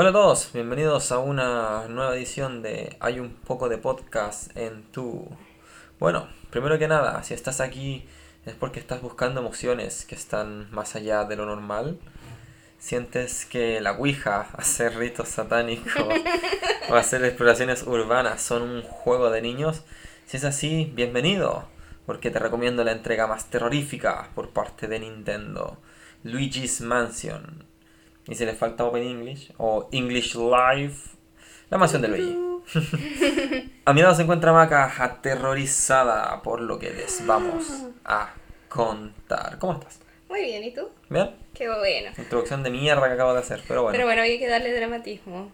[0.00, 4.84] Hola a todos, bienvenidos a una nueva edición de Hay un poco de podcast en
[4.92, 5.28] tu...
[5.98, 8.06] Bueno, primero que nada, si estás aquí
[8.46, 11.98] es porque estás buscando emociones que están más allá de lo normal.
[12.78, 15.92] Sientes que la Ouija, hacer ritos satánicos
[16.88, 19.82] o hacer exploraciones urbanas son un juego de niños.
[20.26, 21.68] Si es así, bienvenido,
[22.06, 25.82] porque te recomiendo la entrega más terrorífica por parte de Nintendo,
[26.22, 27.67] Luigi's Mansion
[28.28, 30.94] y si le falta Open English o English Live,
[31.70, 32.36] la mansión del Luigi.
[33.86, 38.34] a mi lado se encuentra Maca aterrorizada por lo que les vamos a
[38.68, 39.58] contar.
[39.58, 40.00] ¿Cómo estás?
[40.28, 40.88] Muy bien, ¿y tú?
[41.08, 41.30] ¿Bien?
[41.54, 42.10] Qué bueno.
[42.18, 43.96] Introducción de mierda que acabo de hacer, pero bueno.
[43.96, 45.50] Pero bueno, hay que darle dramatismo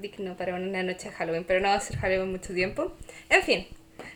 [0.00, 2.92] digno para una noche de Halloween, pero no va a ser Halloween mucho tiempo.
[3.28, 3.66] En fin,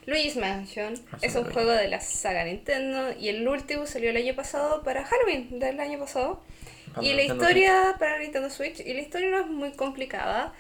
[0.07, 4.35] Luigi's Mansion es un juego de la saga Nintendo y el último salió el año
[4.35, 6.41] pasado para Halloween del año pasado.
[7.01, 10.53] Y la historia para Nintendo Switch, y la historia no es muy complicada.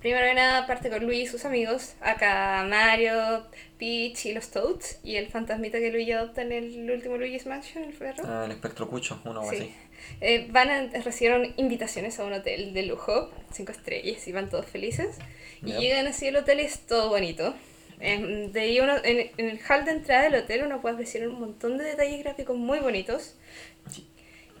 [0.00, 3.46] Primero que nada parte con Luigi y sus amigos, acá Mario,
[3.78, 7.84] Peach y los Toads, y el fantasmita que Luigi adopta en el último Luigi's Mansion,
[7.84, 8.24] el perro.
[8.26, 9.72] Ah, el espectro cucho, uno o así.
[10.20, 14.66] Eh, van a, recibieron invitaciones a un hotel de lujo, cinco estrellas, y van todos
[14.66, 15.18] felices.
[15.64, 17.54] Y llegan así al hotel y es todo bonito.
[18.00, 21.28] Em, de ahí uno, en, en, el hall de entrada del hotel uno puede apreciar
[21.28, 23.36] un montón de detalles gráficos muy bonitos.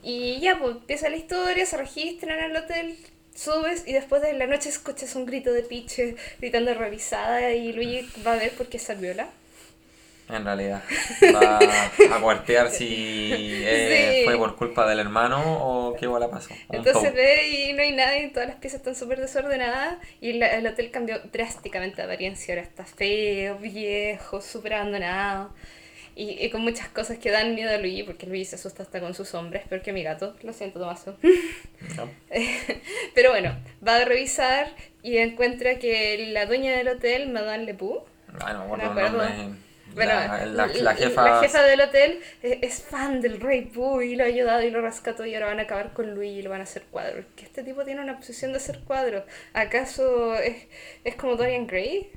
[0.02, 2.96] Y ya, pues empieza la historia, se registran el hotel,
[3.34, 8.08] subes y después de la noche escuchas un grito de Peach gritando revisada y Luigi
[8.26, 9.28] va a ver por qué es viola.
[10.28, 10.82] En realidad,
[11.34, 11.58] va
[12.16, 13.30] a cuartear si
[13.64, 16.54] eh, fue por culpa del hermano o qué bola pasó.
[16.70, 20.90] Entonces ve y no hay nadie, todas las piezas están súper desordenadas y el hotel
[20.90, 22.54] cambió drásticamente de apariencia.
[22.54, 25.50] Ahora está feo, viejo, súper abandonado.
[26.14, 29.14] Y, con muchas cosas que dan miedo a Luigi, porque Luigi se asusta hasta con
[29.14, 30.36] sus hombres, peor que mi gato.
[30.42, 31.16] Lo siento, Tomaso.
[33.14, 34.68] Pero bueno, va a revisar
[35.02, 38.04] y encuentra que la dueña del hotel, Madame Lepou,
[38.40, 38.94] ah, no, bueno,
[39.94, 41.62] la, la, jefa...
[41.62, 45.34] del hotel es, fan del Rey Pooh y lo ha ayudado y lo rescató y
[45.34, 47.26] ahora van a acabar con Luigi y lo van a hacer cuadros.
[47.36, 49.24] Que este tipo tiene una posición de hacer cuadros.
[49.52, 50.66] ¿Acaso es,
[51.04, 52.10] es como Dorian Gray?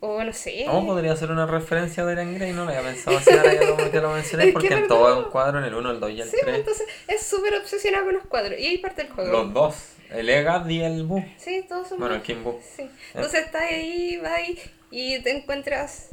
[0.00, 0.64] O no sé.
[0.66, 2.52] ¿Cómo podría ser una referencia de Gray?
[2.52, 5.58] No lo había pensado así ahora que lo, mencioné, porque en todo es un cuadro,
[5.58, 6.42] en el 1, el 2 y el 3.
[6.42, 8.58] Sí, entonces es súper obsesionado con los cuadros.
[8.58, 9.30] Y ahí parte el juego.
[9.30, 9.74] Los dos.
[10.10, 11.22] El Egad y el Bu.
[11.36, 12.58] Sí, todos son Bueno, el King Bu.
[12.76, 12.88] Sí.
[13.14, 14.58] Entonces estás ahí, vas ahí
[14.90, 16.10] y te encuentras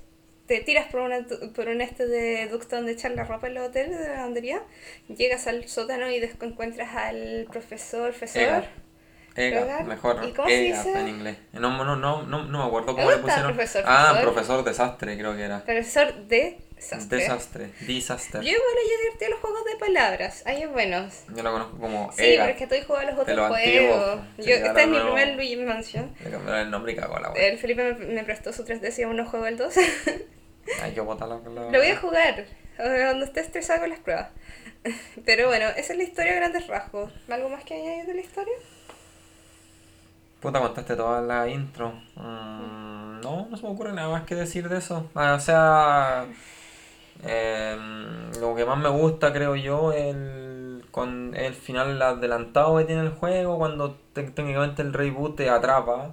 [0.48, 3.64] te tiras por, una, por un este de ducto donde echar la ropa en el
[3.64, 4.62] hotel de la lavandería,
[5.10, 8.64] llegas al sótano y encuentras al profesor, profesor.
[9.38, 10.26] Ega, mejor.
[10.26, 11.00] ¿Y cómo Ega se dice?
[11.00, 11.38] en inglés.
[11.54, 13.54] No, no, no, no, no me acuerdo cómo le pusieron.
[13.54, 15.64] Profesor, ah, profesor desastre, creo que era.
[15.64, 17.18] Profesor de desastre.
[17.18, 18.42] Desastre, disaster.
[18.42, 21.24] Yo igual he divertido los juegos de palabras, ahí es buenos.
[21.36, 24.20] Yo lo conozco como Sí, pero es que estoy jugando los otros juegos.
[24.38, 26.16] Yo, este es mi primer Luigi Mansion.
[26.24, 29.04] Le cambiaron el nombre y cagó la El Felipe me, me, prestó su 3DS y
[29.04, 29.74] aún no juego el 2.
[30.82, 31.72] Hay que botarlo la...
[31.72, 34.30] Lo voy a jugar cuando esté estresado con las pruebas.
[35.26, 37.12] Pero bueno, esa es la historia a grandes rasgos.
[37.30, 38.54] ¿Algo más que añadir de la historia?
[40.40, 41.94] Puta, contaste toda la intro.
[42.16, 45.10] Mm, no, no se me ocurre nada más que decir de eso.
[45.16, 46.26] Ah, o sea,
[47.24, 53.02] em, lo que más me gusta, creo yo, el, con el final adelantado que tiene
[53.02, 56.12] el juego, cuando técnicamente el reboot te atrapa.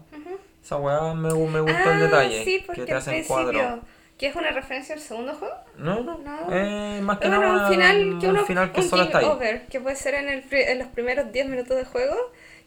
[0.62, 2.64] Esa weá me, me gustó el ah, detalle.
[2.74, 3.80] que te hacen cuadro.
[4.16, 5.54] ¿Que es una referencia al segundo juego?
[5.76, 6.16] No, no.
[6.18, 7.02] no.
[7.02, 9.26] más que nada un final que, uno, final que solo está ahí.
[9.26, 12.16] Over, que puede ser en, el, en los primeros 10 minutos de juego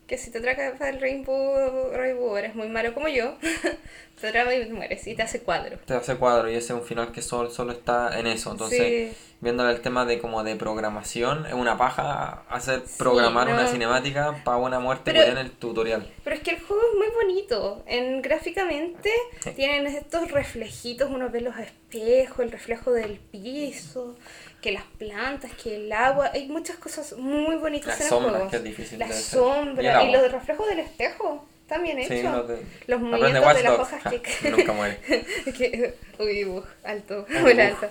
[0.08, 3.38] que si te atrapas el Rainbow, Rainbow eres muy malo como yo,
[4.22, 5.78] te atrapa y mueres y te hace cuadro.
[5.86, 8.52] Te hace cuadro y ese es un final que solo, solo está en eso.
[8.52, 14.42] Entonces, viendo el tema de como de programación, es una paja hacer programar una cinemática
[14.44, 16.12] para una muerte pero, en el tutorial.
[16.24, 17.84] Pero es que el juego es muy bonito.
[17.86, 19.12] En gráficamente
[19.56, 24.16] tienen estos reflejitos, uno ve los espejos, el reflejo del piso
[24.62, 28.50] que las plantas, que el agua, hay muchas cosas muy bonitas en el juego.
[28.50, 31.48] Que es difícil la sombra y, los reflejos del espejo.
[31.68, 32.48] También hecho.
[32.88, 34.02] los, movimientos de, las hojas
[34.42, 34.52] que...
[34.52, 35.00] Nunca muere.
[36.20, 37.90] uy, alto, muy alto.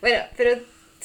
[0.00, 0.58] Bueno, pero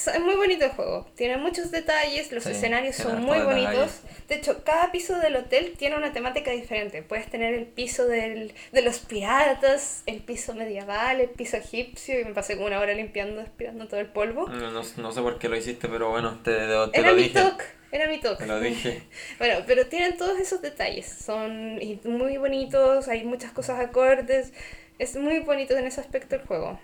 [0.07, 1.07] es muy bonito el juego.
[1.15, 4.01] Tiene muchos detalles, los escenarios son muy bonitos.
[4.27, 7.03] De hecho, cada piso del hotel tiene una temática diferente.
[7.03, 12.19] Puedes tener el piso del, de los piratas, el piso medieval, el piso egipcio.
[12.19, 14.47] Y me pasé como una hora limpiando, aspirando todo el polvo.
[14.47, 17.33] No, no, sé por qué lo hiciste, pero bueno, te, te Era lo mi dije.
[17.33, 17.63] Talk.
[17.91, 18.45] Era mi toque.
[18.45, 19.03] Lo dije.
[19.37, 21.07] bueno, pero tienen todos esos detalles.
[21.07, 24.53] Son muy bonitos, hay muchas cosas acordes.
[24.97, 26.79] Es muy bonito en ese aspecto el juego.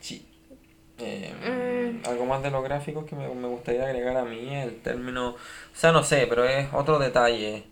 [0.00, 0.26] Sí.
[1.04, 5.30] Eh, algo más de los gráficos que me, me, gustaría agregar a mí, el término,
[5.30, 5.36] o
[5.74, 7.64] sea, no sé, pero es otro detalle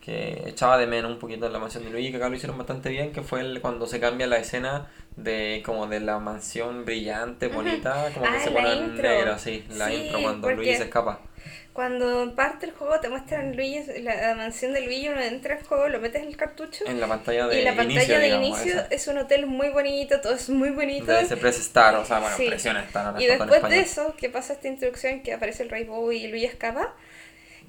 [0.00, 2.56] que echaba de menos un poquito en la mansión de Luigi, que acá lo hicieron
[2.56, 6.84] bastante bien, que fue el, cuando se cambia la escena de como de la mansión
[6.84, 10.84] brillante, bonita, como que Ah, se pone negro, sí, la Sí, intro cuando Luigi se
[10.84, 11.20] escapa.
[11.72, 15.88] Cuando parte el juego te muestran Luigi, la, mansión de Luigi, uno entra al juego,
[15.88, 18.48] lo metes en el cartucho En la pantalla de y la pantalla inicio, de digamos,
[18.48, 18.86] inicio esa.
[18.90, 21.12] es un hotel muy bonito, todo es muy bonito.
[21.12, 22.46] de ese Press Star, o sea, bueno, Sí.
[22.48, 26.26] presiona Star Y después de eso, que pasa esta introducción que aparece el Rainbow y
[26.26, 26.94] Luigi escapa,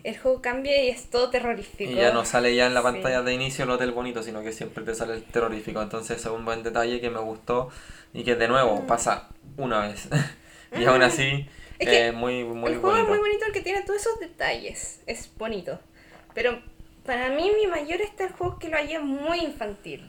[0.04, 1.92] el juego cambia y es todo terrorífico.
[1.92, 2.86] Y ya no sale ya en la Sí.
[2.86, 5.80] pantalla de inicio el hotel bonito, sino que siempre te sale el terrorífico.
[5.82, 7.70] Entonces es un buen detalle que me gustó
[8.14, 10.08] y que de nuevo pasa una vez.
[10.76, 11.61] y aún así Mm.
[11.82, 13.04] Es que eh, muy, muy el juego bonito.
[13.04, 15.00] es muy bonito el que tiene todos esos detalles.
[15.08, 15.80] Es bonito.
[16.34, 16.62] Pero
[17.06, 20.02] para mí mi mayor está el juego que lo haya muy infantil.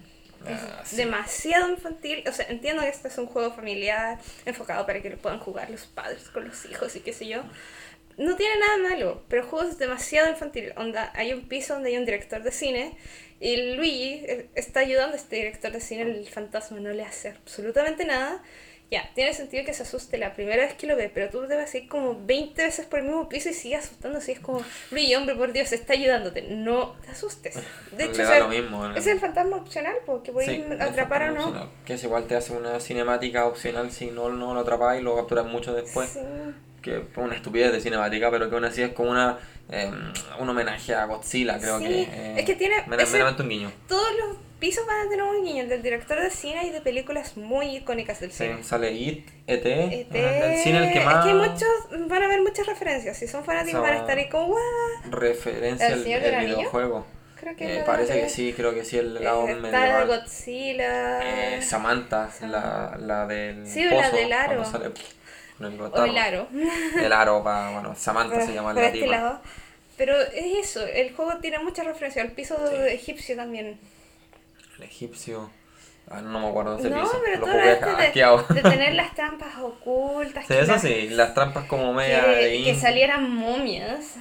[0.48, 0.96] Es Ah, sí.
[0.96, 2.24] demasiado infantil.
[2.28, 5.70] O sea, entiendo que este es un juego familiar enfocado para que lo puedan jugar
[5.70, 7.42] los padres con los hijos y qué sé yo.
[8.18, 10.72] No tiene nada malo, pero el juego es demasiado infantil.
[10.76, 12.96] Onda, hay un piso donde hay un director de cine
[13.40, 16.02] y Luigi eh, está ayudando a este director de cine.
[16.02, 18.42] El fantasma no le hace absolutamente nada.
[18.92, 21.74] Ya, tiene sentido que se asuste la primera vez que lo ve, pero tú debes
[21.74, 24.32] ir como 20 veces por el mismo piso y sigue asustándose.
[24.32, 26.42] Y es como, Luigi, hombre, por Dios, está ayudándote.
[26.42, 27.54] No te asustes.
[27.90, 28.86] De hecho, Le o da sea, lo mismo.
[28.86, 28.94] ¿no?
[28.94, 31.40] es el fantasma opcional, porque voy Sí, atrapar o no.
[31.46, 35.02] opcional, Que es igual te hace una cinemática opcional si no, no lo atrapas y
[35.02, 36.10] lo capturas mucho después.
[36.10, 36.20] Sí.
[36.82, 39.38] Que es una estupidez de cinemática, pero que aún así es como una,
[39.70, 39.90] eh,
[40.38, 42.02] un homenaje a Godzilla, creo Sí, que.
[42.02, 43.72] eh, es que tiene mera- ese- meramente un guiño.
[43.88, 46.81] Todos los pisos van a tener un guiño, el del director de cine y de
[46.81, 48.62] películas muy icónicas del Sí, cine.
[48.62, 52.43] sale It, ET, ET, el cine el que más Es que muchos, van a haber
[52.43, 53.17] muchas referencias.
[53.17, 54.56] Si son fanáticos O sea, van a estar ahí como,
[55.11, 57.05] referencia ¿El al el videojuego.
[57.41, 60.06] Creo que Eh, la parece que sí, creo que sí, el lado Está medieval.
[60.06, 61.56] Godzilla.
[61.56, 64.64] Eh, Samantha, Sam- la, la del Sí, la pozo, del aro.
[64.64, 64.93] sale el
[65.81, 66.47] o el aro.
[67.03, 69.11] El aro, bueno, Samantha se llama la este tipa.
[69.11, 69.41] lado.
[69.97, 72.25] Pero es eso, el juego tiene muchas referencias.
[72.25, 72.76] El piso Sí.
[72.93, 73.79] egipcio también.
[74.82, 75.50] El egipcio.
[76.11, 77.20] Ah, no me acuerdo de ese No, piso.
[77.25, 78.43] pero Lo todo jugué esto hackeado.
[78.49, 80.44] de, de tener las trampas ocultas.
[80.46, 84.17] Sí, que eso las- sí, las trampas como media de Que, que in- salieran momias.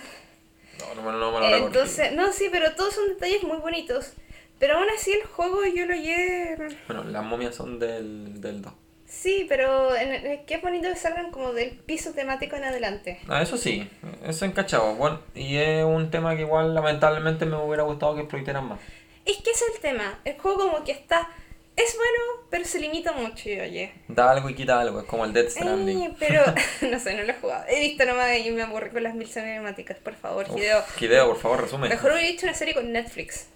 [0.95, 1.67] No, no, no me lo.
[1.67, 4.13] Entonces, no, sí, pero todos son detalles muy bonitos.
[4.59, 6.55] Pero aún así el juego yo lo llegué...
[6.87, 8.71] Bueno, las momias son del, del 2.
[9.07, 13.19] Sí, pero en el- que es bonito que salgan como del piso temático en adelante.
[13.27, 13.89] Ah, eso sí,
[14.23, 14.93] eso encachado.
[14.95, 18.79] Bueno, y es un tema que igual lamentablemente me hubiera gustado que explotaran más.
[19.25, 20.19] Es que es el tema.
[20.25, 21.29] El juego como que está...
[21.75, 23.93] Es bueno, pero se limita mucho, yo oye.
[24.09, 26.01] Da algo y quita algo, es como el Dead Stranding.
[26.03, 26.43] Eh, pero
[26.91, 27.65] no sé, no lo he jugado.
[27.69, 29.97] He visto nomás y me aburrí con las mil cinemáticas.
[29.97, 30.83] Por favor, Uf, Hideo.
[30.99, 31.87] Hideo, por favor, resume.
[31.89, 33.47] Mejor hubiera hecho una serie con Netflix.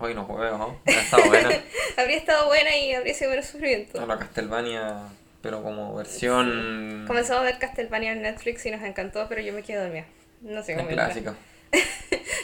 [0.00, 0.80] Hoy no juego, ¿no?
[0.86, 1.50] Ha estado buena.
[1.96, 4.00] habría estado buena y habría sido menos sufrimiento.
[4.00, 5.02] A la Castlevania,
[5.42, 7.04] pero como versión.
[7.06, 10.06] Comenzamos a ver Castlevania en Netflix y nos encantó, pero yo me quedé dormida.
[10.40, 10.88] No sé Es cómo.
[10.88, 11.34] clásica.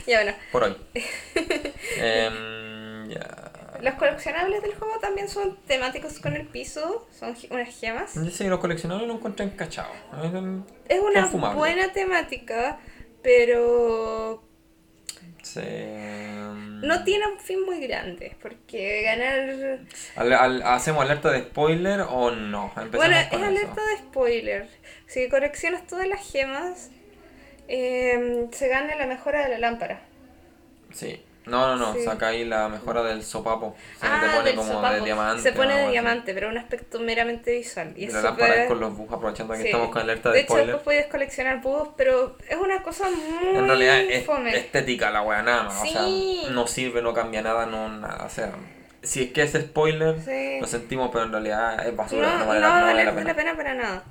[0.07, 0.37] Ya bueno.
[0.53, 0.77] Por hoy.
[1.97, 2.64] Em,
[3.15, 3.51] ya.
[3.81, 8.15] Los coleccionables del juego también son temáticos con el piso, son unas gemas.
[8.15, 9.91] Yo sé, los coleccionables lo encontré encachado.
[10.23, 11.59] Es un- Es una Confumable.
[11.59, 12.79] buena temática,
[13.23, 14.43] pero
[15.43, 16.39] se-
[16.83, 19.81] no tiene un fin muy grande, porque ganar...
[20.17, 22.73] Al- al- ¿Hacemos alerta de spoiler o no?
[22.93, 23.45] Bueno, es eso.
[23.45, 24.69] alerta de spoiler.
[25.07, 26.91] Si coleccionas todas las gemas,
[27.69, 30.03] eh, se gana la mejora de la lámpara.
[30.93, 31.23] Sí.
[31.47, 31.93] No, no, no.
[31.95, 32.03] Sí.
[32.05, 33.77] Saca ahí la mejora del sopapo.
[33.95, 34.95] Se te ah, pone del como sopapo.
[34.95, 35.43] de diamante.
[35.43, 35.93] Se pone de algo así.
[35.93, 37.93] diamante, pero un aspecto meramente visual.
[37.97, 39.67] Y Y la lámpara es con los bugs, aprovechando que Sí.
[39.67, 40.67] estamos con alerta De de, hecho, spoiler.
[40.69, 44.57] después puedes coleccionar búhos, pero es una cosa muy En realidad es fome.
[44.57, 45.83] estética la wea nada más.
[45.83, 45.89] Sí.
[45.97, 48.25] O sea, no sirve, no cambia nada, no nada.
[48.25, 48.53] O sea,
[49.03, 50.17] si es que es spoiler,
[50.61, 52.27] lo sentimos, pero en realidad es basura.
[52.27, 53.35] no, No, no vale, la, no vale vale la la pena.
[53.35, 54.03] pena para nada.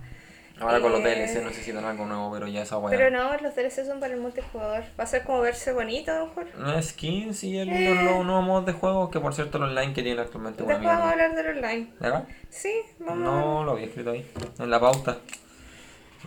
[0.60, 2.96] Ahora con los Eh, DLC necesitan algo nuevo, pero ya esa wea.
[2.98, 4.84] Pero no, los DLC son para el multijugador.
[5.00, 6.46] Va a ser como verse bonito, a lo mejor.
[6.58, 7.90] No, skins y el, Eh.
[7.96, 10.84] los, los nuevos modos de juego, que por cierto el online que tiene actualmente Después
[10.84, 11.88] vamos a hablar del online.
[12.00, 12.28] ¿Verdad?
[12.50, 14.26] Sí, vamos No lo había escrito ahí,
[14.60, 15.18] en la pauta.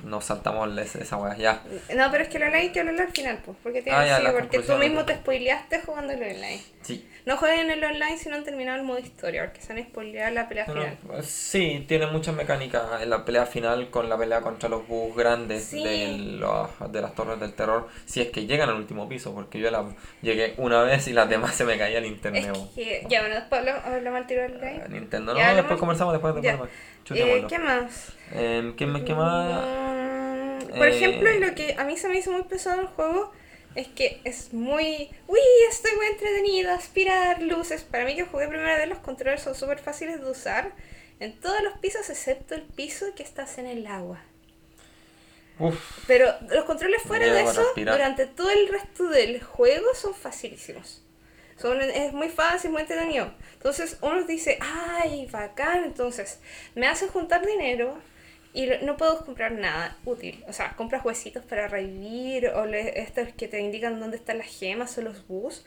[0.05, 1.63] Nos saltamos esa, esa wea, ya.
[1.95, 3.57] No, pero es que el online hay que hablarlo al final, pues.
[3.63, 6.63] Porque, tiene Ah, ya, sí, porque tú mismo te spoileaste jugando el online.
[6.83, 7.09] Sí.
[7.27, 9.87] No jueguen el online si no han terminado el modo historia, porque se van a
[9.87, 10.97] spoilear la pelea final.
[11.07, 15.17] pues, sí, tiene muchas mecánicas en la pelea final con la pelea contra los bugs
[15.17, 15.83] grandes Sí.
[15.83, 17.89] de, los- de las torres del terror.
[18.05, 19.85] Si es que llegan al último piso, porque yo la
[20.23, 22.47] llegué una vez y las demás se me caía el internet.
[22.55, 24.83] Es que, ya, bueno, después hablamos, hablamos al tiro del online.
[24.85, 26.71] Ah, Nintendo, no, Ya, hablamos- después conversamos después después.
[27.11, 27.45] Eh.
[27.49, 28.13] ¿Qué más?
[28.77, 29.63] ¿qué, me- qué más?
[29.65, 33.33] Mm, Por Eh, ejemplo, lo que a mí se me hizo muy pesado el juego
[33.77, 35.11] es que es muy...
[35.27, 35.39] ¡Uy!
[35.71, 37.85] Estoy muy entretenida, aspirar luces.
[37.85, 40.73] Para mí que jugué primera vez, los controles son súper fáciles de usar
[41.21, 44.23] en todos los pisos excepto el piso que estás en el agua.
[45.59, 47.95] Uf, Pero los controles fuera de eso, respirar.
[47.95, 51.03] durante todo el resto del juego, son facilísimos.
[51.59, 53.33] Son, es muy fácil, muy entretenido.
[53.55, 55.85] Entonces uno dice, ay, bacán.
[55.85, 56.41] Entonces
[56.75, 57.99] me hacen juntar dinero
[58.57, 60.43] y no puedo comprar nada útil.
[60.49, 64.49] O sea, compras huesitos para revivir o le- estos que te indican dónde están las
[64.49, 65.65] gemas o los bus.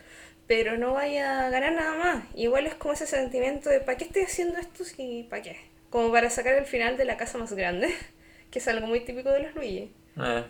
[0.48, 2.24] Pero no vaya a ganar nada más.
[2.36, 4.84] Igual es como ese sentimiento de, ¿para qué estoy haciendo esto?
[4.84, 5.58] si ¿Para qué?
[5.92, 7.90] Como para sacar el final de la casa más grande.
[8.52, 9.92] Que es algo muy típico de los Luigi.
[10.18, 10.44] eh,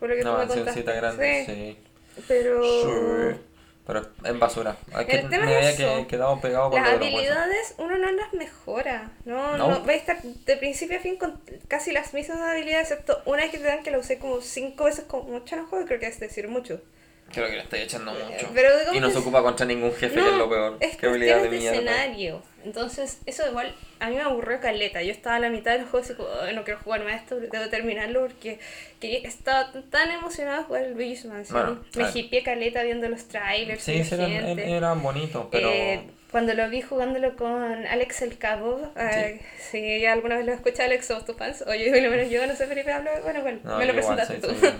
[0.00, 0.82] Por lo que una tú me contaste.
[0.82, 1.76] grande, Sí,
[2.16, 2.22] sí.
[2.26, 3.47] Pero.
[3.88, 4.76] Pero en basura.
[5.00, 8.34] Es que El tema me es había quedado pegado con las habilidades uno no las
[8.34, 9.10] mejora.
[9.24, 9.68] No, No.
[9.68, 9.86] no.
[9.86, 13.56] va a estar de principio a fin con casi las mismas habilidades, excepto una que
[13.56, 16.06] te dan que la usé como cinco veces como mucho en el juego, creo que
[16.06, 16.82] es decir mucho.
[17.32, 18.50] Creo que le estoy echando mucho.
[18.54, 20.76] pero y no que se ocupa contra ningún jefe, que es lo peor.
[20.80, 21.76] es Qué habilidad de de mierda.
[21.76, 22.42] escenario.
[22.64, 25.02] Entonces, eso igual a mí me aburrió caleta.
[25.02, 27.38] Yo estaba a la mitad del juego así como, "Ay, no quiero jugar más esto,
[27.38, 28.58] debo terminarlo porque
[29.00, 31.80] que estaba tan emocionada de jugar el Luigi's Mansion.
[31.94, 35.70] Bueno, me hipié caleta viendo los trailers Sí, y sí, eran, bonitos, pero.
[35.70, 40.52] Eh, cuando lo vi jugándolo con Alex el Cabo, eh, si ya alguna vez lo
[40.52, 43.40] escucha Alex, somos tus fans, o yo, lo menos yo no sé Felipe hablo, bueno,
[43.42, 44.72] bueno, No, me lo igual presentaste tú.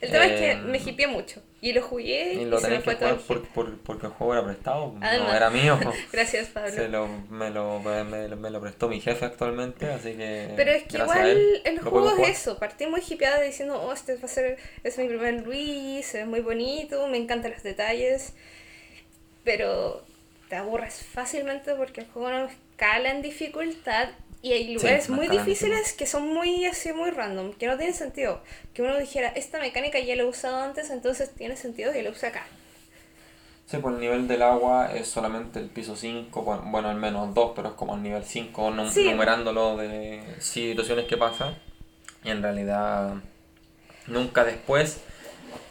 [0.00, 2.68] El tema es eh, que me hipié mucho y lo jugué y, Y lo se
[2.68, 5.28] me fue que todo por, por- porque el juego era prestado, Además.
[5.28, 5.78] no era mío.
[6.12, 6.70] Gracias, Pablo.
[6.70, 10.52] Se lo, me, lo, me, me- me lo prestó mi jefe actualmente, así que.
[10.56, 12.58] Pero es que igual él el juego es eso.
[12.58, 16.24] Partí muy hipeada diciendo, oh, este va a ser, es mi primer Luigi, se ve
[16.26, 18.34] muy bonito, me encantan los detalles.
[19.44, 20.02] Pero
[20.48, 24.08] te aburres fácilmente porque el juego no escala en dificultad
[24.42, 27.94] y hay lugares no muy difíciles que son muy así, muy random, que no tienen
[27.94, 28.40] sentido.
[28.74, 32.10] Que uno dijera, esta mecánica ya la he usado antes, entonces tiene sentido que la
[32.10, 32.46] use acá.
[33.66, 37.34] Sí, pues el nivel del agua es solamente el piso 5, bueno, bueno, al menos
[37.34, 39.10] 2, pero es como el nivel 5, num- Sí.
[39.10, 41.58] numerándolo de situaciones que pasan.
[42.24, 43.14] Y en realidad,
[44.06, 45.00] nunca después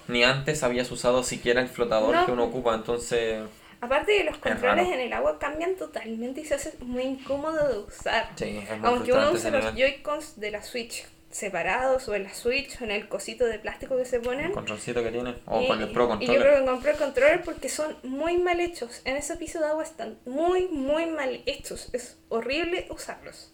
[0.07, 2.25] ni antes habías usado siquiera el flotador No.
[2.25, 3.41] que uno ocupa, entonces.
[3.79, 7.77] Aparte de los controles en el agua cambian totalmente y se hace muy incómodo de
[7.79, 8.29] usar.
[8.35, 9.75] Sí, es muy Aunque uno use los.
[9.75, 13.95] Joy-Cons de la Switch separados o en la Switch o en el cosito de plástico
[13.97, 14.45] que se ponen.
[14.47, 16.41] El controlcito que tiene, o y- con el Pro y yo Controller.
[16.41, 19.01] creo que compré el controller porque son muy mal hechos.
[19.05, 21.89] En ese piso de agua están muy, muy mal hechos.
[21.93, 23.51] Es horrible usarlos.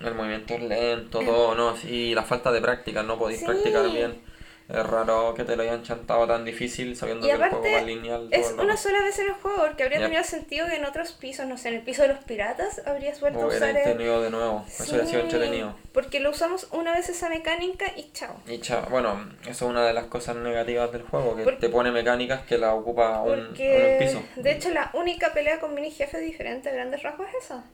[0.00, 1.76] El movimiento es lento, todo, ¿no?
[1.88, 3.46] Y la falta de práctica, no podéis Sí.
[3.46, 4.20] practicar bien.
[4.66, 7.74] Es raro que te lo hayan chantado tan difícil sabiendo Y que el juego aparte,
[7.74, 8.28] va lineal.
[8.30, 11.46] Es una sola vez en el juego porque habría tenido sentido que en otros pisos,
[11.46, 13.98] no sé, en el piso de los piratas habrías vuelto a usar el...
[13.98, 15.74] de nuevo, eso hubiera sido entretenido.
[15.92, 18.40] Porque lo usamos una vez esa mecánica y chao.
[18.46, 21.90] Y chao, bueno, eso es una de las cosas negativas del juego, que te pone
[21.90, 24.22] mecánicas que la ocupa un, un Porque, piso.
[24.36, 27.64] de hecho, la única pelea con mini jefe diferente a grandes rasgos es esa.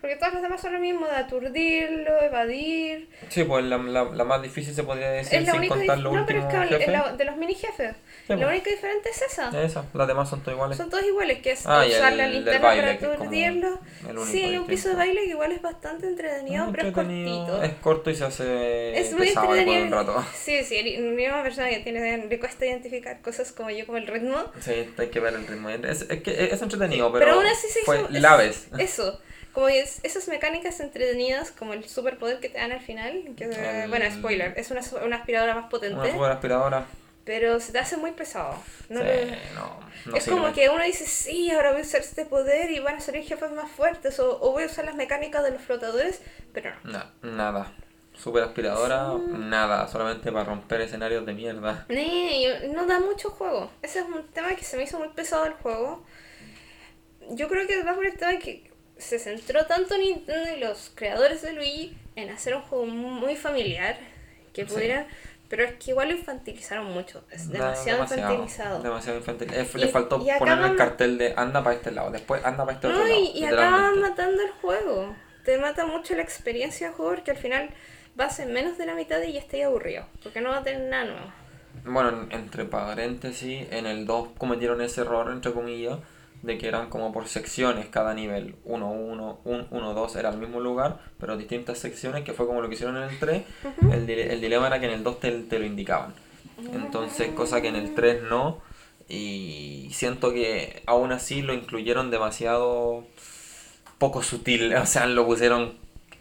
[0.00, 3.08] Porque todas las demás son lo mismo, de aturdirlo, evadir.
[3.28, 5.98] Sí, pues la, la, la más difícil se podría decir Es la sin única contar
[5.98, 6.46] los No, pero es
[6.84, 7.94] que la- de los mini jefes.
[8.26, 8.48] Sí, la pues.
[8.48, 9.62] única diferente es esa.
[9.62, 10.76] Esa, las demás son todas iguales.
[10.78, 13.78] Son todos iguales, que es Ah, usar el la linterna baile, para es aturdirlo.
[14.24, 17.46] Sí, hay un piso de baile que igual es bastante entretenido, Es pero es entretenido,
[17.46, 17.62] cortito.
[17.62, 19.96] Es corto y se hace Es muy por un entretenido.
[19.96, 20.24] rato.
[20.34, 24.06] Sí, sí, ni una persona que tiene, le cuesta identificar cosas como yo, como el
[24.06, 24.36] ritmo.
[24.60, 25.68] Sí, hay que ver el ritmo.
[25.68, 28.06] Es, es que es entretenido, pero, Pero aún así se fue hizo.
[28.08, 28.68] es- la vez.
[28.78, 29.20] Eso.
[29.52, 33.88] Como es, esas mecánicas entretenidas, como el superpoder que te dan al final, que El-
[33.88, 36.86] bueno, spoiler, es una, una aspiradora más potente, Una super aspiradora.
[37.24, 38.54] pero se te hace muy pesado.
[38.88, 40.36] No sí, lo- no, no es sirve.
[40.38, 43.24] como que uno dice, sí, ahora voy a usar este poder y van a salir
[43.24, 46.20] jefes más fuertes, o, o voy a usar las mecánicas de los flotadores,
[46.52, 46.92] pero no.
[47.22, 47.72] No, nada.
[48.14, 49.88] Super aspiradora, nada.
[49.88, 51.86] Solamente para romper escenarios de mierda.
[52.74, 53.70] No da mucho juego.
[53.82, 56.04] Ese es un tema que se me hizo muy pesado el juego.
[57.30, 58.69] Yo creo que va por el tema de que
[59.00, 63.96] se centró tanto Nintendo y los creadores de Luigi en hacer un juego muy familiar
[64.52, 64.72] que Sí.
[64.72, 65.06] pudieran,
[65.48, 67.24] pero es que igual lo infantilizaron mucho.
[67.30, 68.82] Es demasiado, infantilizado.
[68.82, 69.48] Demasiado infantil.
[69.54, 72.64] Eh, Y- le faltó y poner el cartel de anda para este lado, después anda
[72.64, 73.14] para este otro lado.
[73.34, 75.14] y, acaban matando el juego.
[75.44, 77.70] Te mata mucho la experiencia de juego porque al final
[78.14, 80.06] vas en menos de la mitad y ya estás aburrido.
[80.22, 81.32] Porque no va a tener nada nuevo.
[81.84, 85.98] Bueno, en- entre paréntesis, en el 2 cometieron ese error, entre comillas,
[86.42, 88.56] de que eran como por secciones cada nivel.
[88.64, 89.38] 1, 1,
[89.70, 92.96] 1, 2 era el mismo lugar, pero distintas secciones, que fue como lo que hicieron
[92.96, 93.42] en el 3.
[93.92, 96.14] el, dile- el dilema era que en el 2 te, te lo indicaban.
[96.74, 98.58] Entonces, cosa que en el 3 no.
[99.08, 103.04] Y siento que aún así lo incluyeron demasiado
[103.98, 104.74] poco sutil.
[104.76, 105.74] O sea, lo pusieron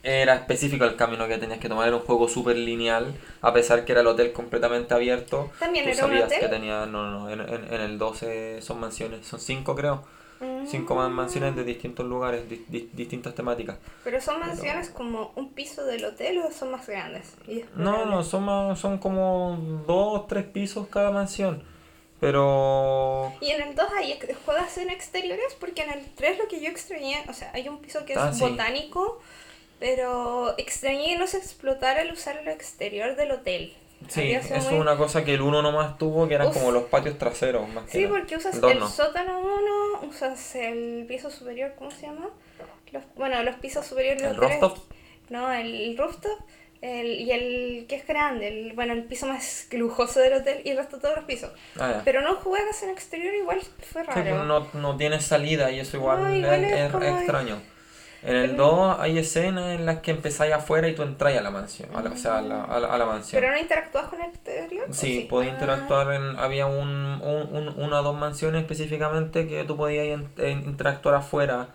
[0.03, 3.83] era específico el camino que tenías que tomar, era un juego súper lineal, a pesar
[3.85, 5.51] que era el hotel completamente abierto.
[5.59, 6.39] ¿También tú era un sabías hotel?
[6.39, 10.03] que tenía, no, no, en, en, en el 12 son mansiones, son 5 creo,
[10.67, 13.77] 5 man- mansiones de distintos lugares, di- di- distintas temáticas.
[14.05, 17.33] Pero son mansiones como un piso del hotel o son más grandes.
[17.75, 21.61] No, no, son, más- son como 2, 3 pisos cada mansión,
[22.33, 23.33] pero...
[23.41, 26.69] Y en el 2 hay juegas en exteriores porque en el 3 lo que yo
[26.69, 28.41] extrañé, o sea, hay un piso que es Ah, sí.
[28.41, 29.21] botánico,
[29.79, 33.73] pero extrañé que no se explotara el usar el exterior del hotel.
[34.07, 36.53] Sí, eso es muy- una cosa que el 1 nomás tuvo, que eran Uf.
[36.53, 38.17] como los patios traseros, más que Sí, nada.
[38.17, 38.87] porque usas dos el no.
[38.89, 42.29] sótano 1, usas el piso superior, ¿cómo se llama?
[42.91, 44.77] Los, bueno, los pisos superiores ¿El rooftop?
[45.29, 46.39] No, el rooftop
[46.81, 50.69] el, y el que es grande, el, bueno, el piso más lujoso del hotel y
[50.69, 51.51] el resto de todos los pisos.
[51.77, 52.01] Ah.
[52.05, 53.59] Pero no juegas en exterior, igual
[53.91, 54.21] fue Sí, raro.
[54.23, 57.61] pues no, no tiene salida y eso igual, No, igual es, es es como- extraño.
[58.21, 61.41] En el Pero- 2 hay escenas en las que empezáis afuera y tú entras a
[61.41, 63.41] la mansión, a la- o sea, a la, a la, a la mansión.
[63.41, 64.87] ¿Pero no interactúas con el exterior?
[64.89, 65.55] ¿o Sí, podías Ah.
[65.55, 66.37] interactuar en...
[66.37, 71.15] Había un, un, un- una o dos mansiones específicamente que tú podías in- en- interactuar
[71.15, 71.69] afuera.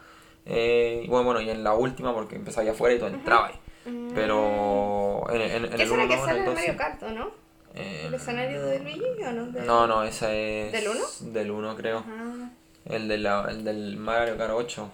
[0.47, 3.53] eh, bueno, bueno, y en la última porque empezáis afuera y tú entrabas.
[3.87, 4.11] Mm.
[4.15, 6.55] Pero en, en, en ¿Qué el será 1 que no, en sale el en 2
[6.55, 6.77] Mario sí.
[6.79, 7.31] Kart, no?
[7.75, 9.47] Eh, ¿El escenario de Luigi o no?
[9.47, 10.71] De- No, no, esa es...
[10.73, 11.05] ¿Del uno?
[11.33, 12.05] Del 1 creo.
[12.07, 12.51] Ah,
[12.85, 14.91] El, de la, el del Mario Kart 8.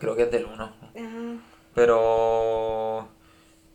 [0.00, 0.64] Creo que es del 1.
[0.64, 0.80] ah.
[1.74, 3.08] Pero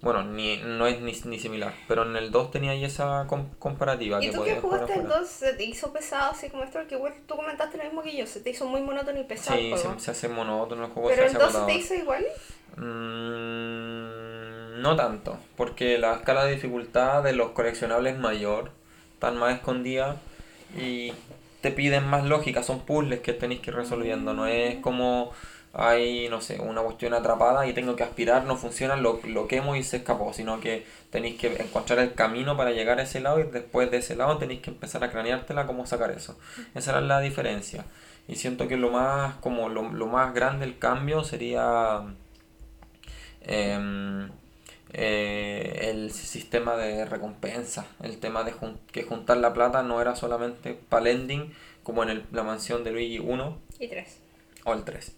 [0.01, 1.73] bueno, ni, no es ni, ni similar.
[1.87, 4.21] Pero en el 2 tenía ahí esa com- comparativa.
[4.23, 5.19] ¿Y tú que jugar jugaste el afuera.
[5.21, 6.79] 2 se te hizo pesado así como esto?
[6.79, 9.57] Porque igual tú comentaste lo mismo que yo, se te hizo muy monótono y pesado
[9.57, 9.93] el Sí, juego.
[9.99, 12.25] se, se hace monótono el juego, Pero se el hace 2 se te hizo igual.
[12.77, 18.71] Mm, no tanto, porque la escala de dificultad de los coleccionables es mayor,
[19.13, 20.17] están más escondidas
[20.77, 21.13] y
[21.61, 25.31] te piden más lógica, son puzzles que tenéis que ir resolviendo, no es como
[25.77, 29.75] hay, no sé, una cuestión atrapada y tengo que aspirar, no funciona, lo, lo quemo
[29.75, 33.39] y se escapó, sino que tenéis que encontrar el camino para llegar a ese lado
[33.39, 36.37] y después de ese lado tenéis que empezar a craneártela cómo sacar eso.
[36.75, 37.85] Esa era la diferencia.
[38.27, 42.03] Y siento que lo más, como lo, lo más grande el cambio sería
[43.41, 44.29] em,
[44.93, 50.15] eh, el sistema de recompensa, el tema de jun- que juntar la plata no era
[50.15, 51.53] solamente para el ending,
[51.83, 54.19] como en el- la mansión de Luigi 1 Y 3.
[54.63, 55.11] o el 3,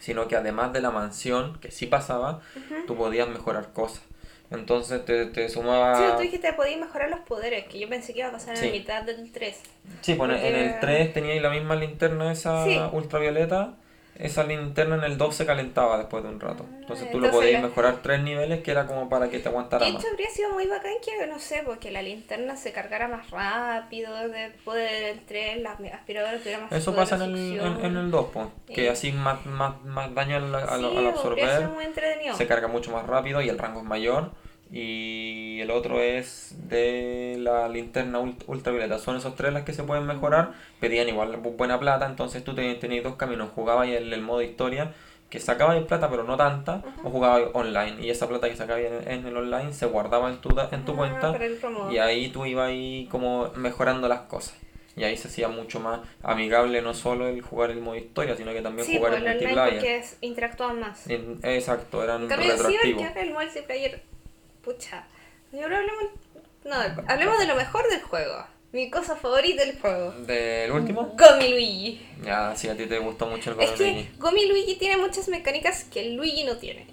[0.00, 2.40] sino que además de la mansión, que sí pasaba,
[2.88, 4.02] tú podías mejorar cosas.
[4.50, 5.94] Entonces te, te sumaba...
[5.96, 8.56] Sí, tú dijiste que podías mejorar los poderes, que yo pensé que iba a pasar
[8.56, 8.66] en Sí.
[8.66, 9.60] la mitad del 3.
[10.00, 12.76] Sí, pues en- en el 3 teníais la misma linterna esa Sí.
[12.92, 13.74] ultravioleta.
[14.16, 16.66] Esa linterna en el 2 se calentaba después de un rato.
[16.78, 19.92] Entonces tú lo podías mejorar tres niveles que era como para que te aguantara De
[19.92, 20.04] más.
[20.04, 24.76] habría sido muy bacán que, no sé, porque la linterna se cargara más rápido, después
[24.90, 28.10] del 3 las aspiradoras tuvieran más Eso poder pasa de en el, en, en el
[28.10, 28.88] 2, pues, que Sí.
[28.88, 32.34] así más, más, más daño al, al- Sí, al habría absorber, muy entretenido.
[32.36, 34.32] se carga mucho más rápido y el rango es mayor.
[34.72, 38.98] Y el otro es de la linterna ult- ultravioleta.
[38.98, 40.52] Son esos tres las que se pueden mejorar.
[40.78, 43.50] Pedían igual bu- buena plata, entonces tú te- tenías dos caminos.
[43.54, 44.92] Jugabas el, el modo historia,
[45.28, 47.96] que sacabas plata pero no tanta, o jugabas online.
[48.00, 50.92] Y esa plata que sacabas en, en el online se guardaba en tu, en tu
[50.92, 51.38] Ah, cuenta.
[51.90, 54.56] Y ahí tú ibas ahí como mejorando las cosas.
[54.96, 58.52] Y ahí se hacía mucho más amigable no solo el jugar el modo historia, sino
[58.52, 59.74] que también Sí, jugar el multiplayer.
[59.74, 61.08] porque es, interactúan más.
[61.08, 63.16] En- exacto, eran En cambio, sí, retroactivos.
[63.16, 64.02] el multiplayer.
[64.62, 65.06] Pucha.
[65.52, 66.04] Ahora hablemos.
[66.64, 66.74] No,
[67.08, 68.46] hablemos de lo mejor del juego.
[68.72, 70.12] Mi cosa favorita del juego.
[70.12, 71.12] ¿Del último?
[71.18, 72.06] Gomi Luigi.
[72.22, 74.18] Ya, sí, a ti te gustó mucho el Es Golden que Luigi.
[74.18, 76.86] Gomi Luigi tiene muchas mecánicas que Luigi no tiene.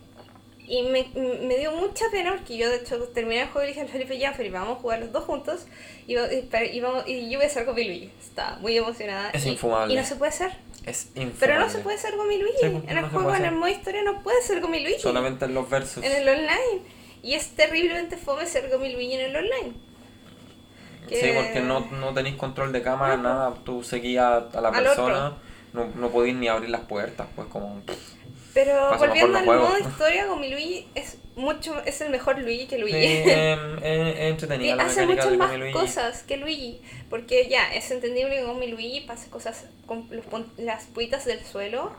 [0.69, 3.82] Y me, me dio mucha pena porque yo de hecho terminé el juego y dije
[3.82, 5.65] al Felipe, ya Felipe, vamos a jugar los dos juntos
[6.08, 8.12] y, y, y vamos, y yo voy a ser Gomi Luigi.
[8.19, 9.30] Estaba muy emocionada.
[9.30, 9.93] Es y, infumable.
[9.93, 10.58] Y no se puede ser.
[10.86, 11.36] Es infumable.
[11.39, 12.58] Pero no se puede ser Gomi Luigi.
[12.60, 14.99] Sí, en no el juego, en el modo historia no puede ser Gomi Luigi.
[14.99, 16.03] Solamente en los versus.
[16.03, 16.96] En el online.
[17.23, 19.73] Y es terriblemente fome ser Gomi Luigi en el online.
[21.10, 23.23] Sí, Que- porque no, no tenéis control de cámara, No.
[23.23, 23.53] nada.
[23.63, 25.34] Tú seguías a la persona,
[25.73, 27.82] no, no podías ni abrir las puertas, pues como...
[28.53, 32.75] Pero Pasa volviendo al modo historia, Gomi Luigi es mucho es el mejor Luigi que
[32.77, 32.97] Sí, Luigi.
[32.97, 35.73] es es Y entretenida la hace muchas de más Luigi.
[35.73, 36.82] cosas que Luigi.
[37.10, 40.25] Porque ya, es entendible que Gomi Luigi pase cosas con los
[40.58, 41.91] las puitas del suelo.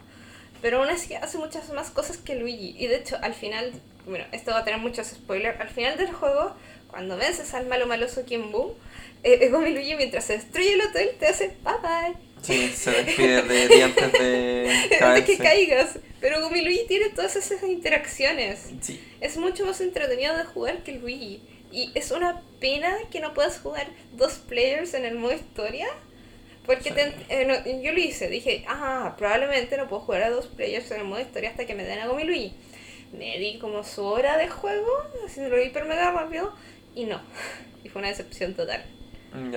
[0.62, 2.74] Pero aún así hace muchas más cosas que Luigi.
[2.78, 3.72] Y de hecho, al final,
[4.06, 5.60] bueno, esto va a tener muchos spoilers.
[5.60, 6.54] Al final del juego,
[6.90, 8.74] cuando vences al malo maloso Kimbu,
[9.22, 12.16] eh, Gomi Luigi mientras se destruye el hotel te hace bye bye.
[12.42, 15.42] Sí, se despide de ti antes de Antes que caerse.
[15.42, 15.98] caigas.
[16.20, 18.60] Pero Gomi Luigi tiene todas esas interacciones.
[18.80, 19.00] Sí.
[19.20, 21.42] Es mucho más entretenido de jugar que Luigi.
[21.72, 25.88] Y es una pena que no puedas jugar dos players en el modo historia.
[26.68, 30.46] Porque te- eh, no, yo lo hice, dije, ah, probablemente no puedo jugar a dos
[30.46, 32.54] players en el modo historia hasta que me den a Gomi Luigi.
[33.12, 34.86] me di como su hora de juego,
[35.24, 36.52] así lo hiper mega rápido,
[36.94, 37.20] y no.
[37.82, 38.84] Y fue una decepción total.
[39.32, 39.54] Mm.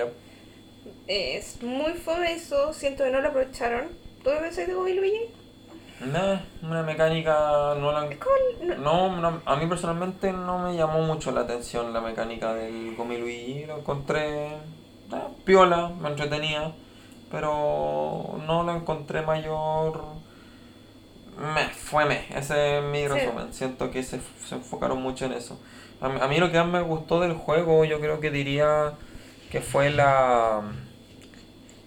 [1.06, 3.88] Es muy fome eso, siento que no lo aprovecharon.
[4.24, 5.20] ¿Tú qué de Gobi Luigi?
[6.00, 8.08] Nah, una mecánica no la...
[8.78, 13.18] No, no, a mí personalmente no me llamó mucho la atención la mecánica del Gomi
[13.18, 13.66] Luigi.
[13.66, 14.58] Lo encontré eh,
[15.44, 16.72] piola, me entretenía,
[17.32, 20.04] pero no lo encontré mayor.
[21.38, 23.08] Me, fue me, ese es mi Sí.
[23.08, 23.52] resumen.
[23.52, 25.58] Siento que se, se enfocaron mucho en eso.
[26.00, 28.94] A mí, a mí lo que más me gustó del juego, yo creo que diría
[29.50, 30.62] que fue la.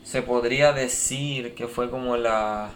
[0.03, 2.71] Se podría decir que fue como la.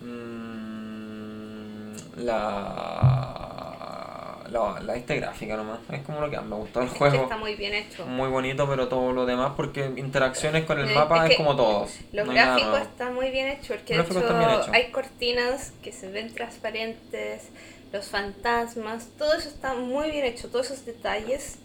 [0.00, 3.45] mm, la.
[4.56, 5.80] La, la arte gráfica nomás.
[5.90, 7.22] Es como lo que me gustó del es que juego.
[7.24, 8.06] está muy bien hecho.
[8.06, 11.56] Muy bonito, pero todo lo demás, porque interacciones con el mapa es es, que como
[11.56, 11.90] todos.
[12.12, 14.68] Los no gráficos están muy bien hechos, porque de Los hecho, bien hechos.
[14.72, 17.48] hay cortinas que se ven transparentes,
[17.92, 21.58] los fantasmas, todo eso está muy bien hecho, todos esos detalles.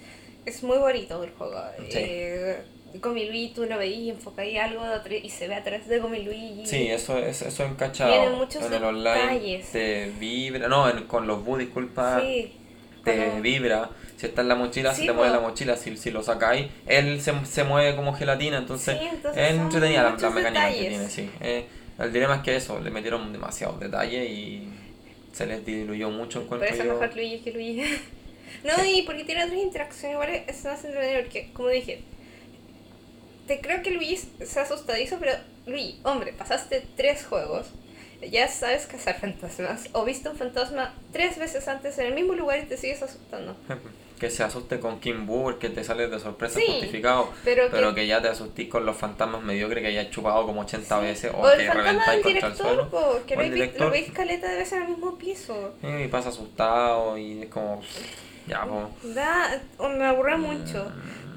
[0.45, 1.55] Es muy bonito el juego.
[1.89, 1.97] Sí.
[1.97, 2.63] Eh,
[2.95, 4.83] Gomi Luigi, tú lo veías y enfocáis algo
[5.23, 6.65] y se ve a través de Gomi Luigi.
[6.65, 8.11] Sí, eso es eso encachado.
[8.11, 9.71] Tiene muchos en el online detalles.
[9.71, 12.53] te vibra, no, en- con los Bu, disculpa, Sí.
[13.03, 13.89] Te vibra.
[14.17, 16.67] Si está en la mochila, Sí, si te mueve la mochila, si, si lo sacáis,
[16.85, 21.09] él se, se mueve como gelatina, entonces, Sí, entonces es entretenida la, mecánica que tiene,
[21.09, 21.29] sí.
[21.41, 21.65] Eh,
[21.97, 24.67] el dilema es que eso, le metieron demasiados detalles y
[25.33, 26.93] se les diluyó mucho Por eso yo.
[26.93, 27.81] mejor Luigi que Luigi.
[28.63, 28.99] no, Sí.
[28.99, 32.01] y porque tiene otras interacciones iguales, es más entretenido porque, como dije,
[33.47, 35.31] te creo que Luigi es asustadizo, pero
[35.65, 37.67] Luigi, hombre, pasaste tres juegos,
[38.29, 42.59] ya sabes cazar fantasmas, o viste un fantasma tres veces antes en el mismo lugar
[42.59, 43.55] y te sigues asustando.
[44.21, 47.29] Que se asuste con Kim Boo porque te sales de sorpresa Sí, justificado.
[47.43, 50.61] Pero, Pero que, que ya te asustís con los fantasmas mediocres que hayas chupado como
[50.61, 51.03] 80 sí.
[51.03, 52.89] veces o, que reventáis contra el suelo.
[52.91, 53.81] po, que O el director.
[53.81, 55.73] lo veis caleta de veces en el mismo piso.
[55.81, 57.81] Y pasa asustado y es como.
[58.45, 59.15] Ya, pues.
[59.15, 60.85] Da, me aburre mucho.
[60.85, 61.31] Mm.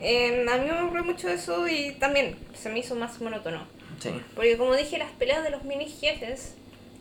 [0.00, 3.64] Eh, a mí me aburre mucho eso y también se me hizo más monótono.
[4.00, 4.10] Sí.
[4.34, 6.54] Porque como dije, las peleas de los mini jefes,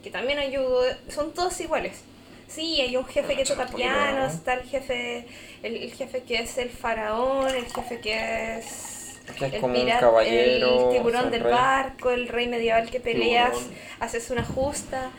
[0.03, 2.01] que también ayudó, son todos iguales.
[2.47, 4.27] Sí, hay un jefe que Ah, toca un poquito, piano, ¿no?
[4.27, 5.25] está el jefe,
[5.63, 9.73] el, el jefe que es el faraón, el jefe que es Que es el como
[9.73, 11.51] pirata, el tiburón del rey.
[11.53, 13.73] barco, el rey medieval que peleas, Tiburón.
[13.99, 15.09] haces una justa,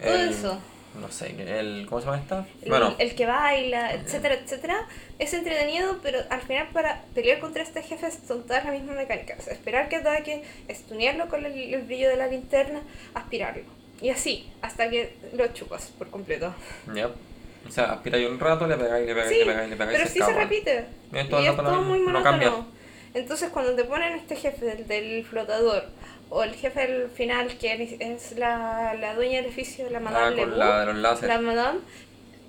[0.00, 0.58] todo eso.
[1.00, 2.46] No sé, el, ¿cómo se llama esta?
[2.62, 7.62] El, Bueno, el que baila, etcétera, etcétera, es entretenido, pero al final para pelear contra
[7.62, 9.46] este jefe son todas las mismas mecánicas.
[9.48, 12.80] Esperar que ataque, estunearlo con el, el brillo de la linterna,
[13.14, 13.62] aspirarlo.
[14.00, 16.54] Y así, hasta que lo chupas por completo.
[16.94, 17.10] ya.
[17.68, 19.98] O sea, aspiráis un rato, le pegáis, le pegáis, Sí, le pegáis, le pegáis.
[19.98, 20.84] pero sí se repite.
[21.12, 22.22] Es todo y es todo muy no monótono.
[22.22, 22.52] cambia.
[23.12, 25.86] Entonces cuando te ponen este jefe del, del flotador,
[26.30, 30.36] o el jefe del final, que es la, la dueña del edificio, la Ah, Madame
[30.36, 31.22] con Lebu, la de los.
[31.22, 31.78] La Madame,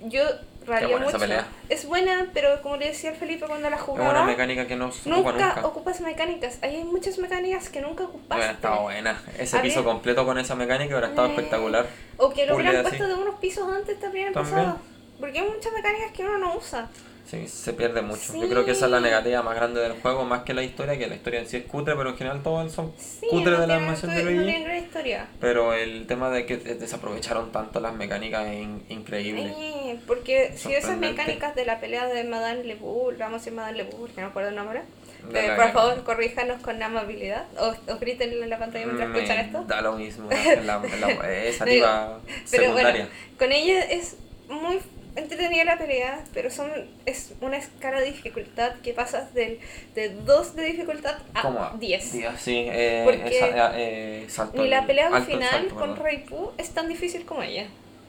[0.02, 0.22] yo
[0.66, 1.44] esa mucho.
[1.70, 4.76] Es buena, pero como le decía el Felipe cuando la Es jugaba, una mecánica que
[4.76, 5.66] no se ocupa nunca, nunca.
[5.66, 6.58] ocupas mecánicas.
[6.62, 8.34] Ahí hay muchas mecánicas que nunca ocupaste.
[8.36, 9.22] Hubiera estado buena.
[9.38, 11.86] Ese piso completo con esa mecánica hubiera estado Eh, espectacular.
[12.18, 12.96] O que lo hubieran así.
[12.96, 14.56] puesto de unos pisos antes también También.
[14.56, 14.78] pasado.
[15.18, 16.88] Porque hay muchas mecánicas que uno no usa.
[17.30, 18.32] Sí, se pierde mucho.
[18.32, 18.40] Sí.
[18.40, 20.96] Yo creo que esa es la negativa más grande del juego, más que la historia,
[20.96, 23.60] que la historia en sí es cutre, pero en general todos son Sí, cutres no
[23.60, 24.62] de la animación no de tiene Luigi.
[24.64, 25.26] gran historia.
[25.38, 29.52] Pero el tema de que desaprovecharon tanto las mecánicas es in- increíble.
[29.58, 33.76] Eh, porque si esas mecánicas de la pelea de Madame Lebu, vamos a decir Madame
[33.76, 34.82] Lebu, porque no me acuerdo el nombre.
[35.56, 37.44] Por favor, corríjanos con amabilidad.
[37.58, 39.64] O, o griten en la pantalla mientras Me escuchan esto.
[39.64, 40.30] Da lo mismo.
[40.64, 42.90] La, la- esa tipa Pero secundaria.
[43.02, 44.16] bueno, con ella es
[44.48, 44.78] muy
[45.18, 46.70] entretenida la pelea, pero son
[47.06, 49.58] es una escala de dificultad que pasas del,
[49.94, 51.70] de 2 de dificultad a ¿Cómo?
[51.78, 52.12] 10.
[52.12, 55.94] Diez, sí, eh, Porque esa- eh, salto Ni la el- pelea el final salto, con
[56.28, 57.66] Poo es tan difícil como ella.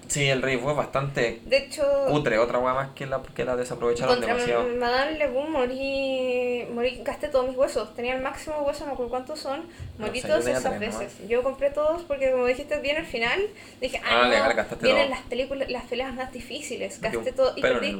[0.10, 3.56] Sí, el rey fue bastante De hecho, cutre, otra weá más que la, que la
[3.56, 4.68] desaprovecharon contra demasiado.
[4.78, 7.94] Madame Lebu morí, morí, gasté todos mis huesos.
[7.96, 9.68] Tenía el máximo hueso, no acuerdo cuántos son.
[10.00, 11.28] Morí todas tenía esas tres veces.
[11.30, 13.40] Yo compré todos porque como dijiste bien al final,
[13.80, 15.10] dije, ah, Ah, no, legal, vienen todo.
[15.16, 17.00] las películas, las peleas más difíciles.
[17.00, 17.98] Gasté todo y perdí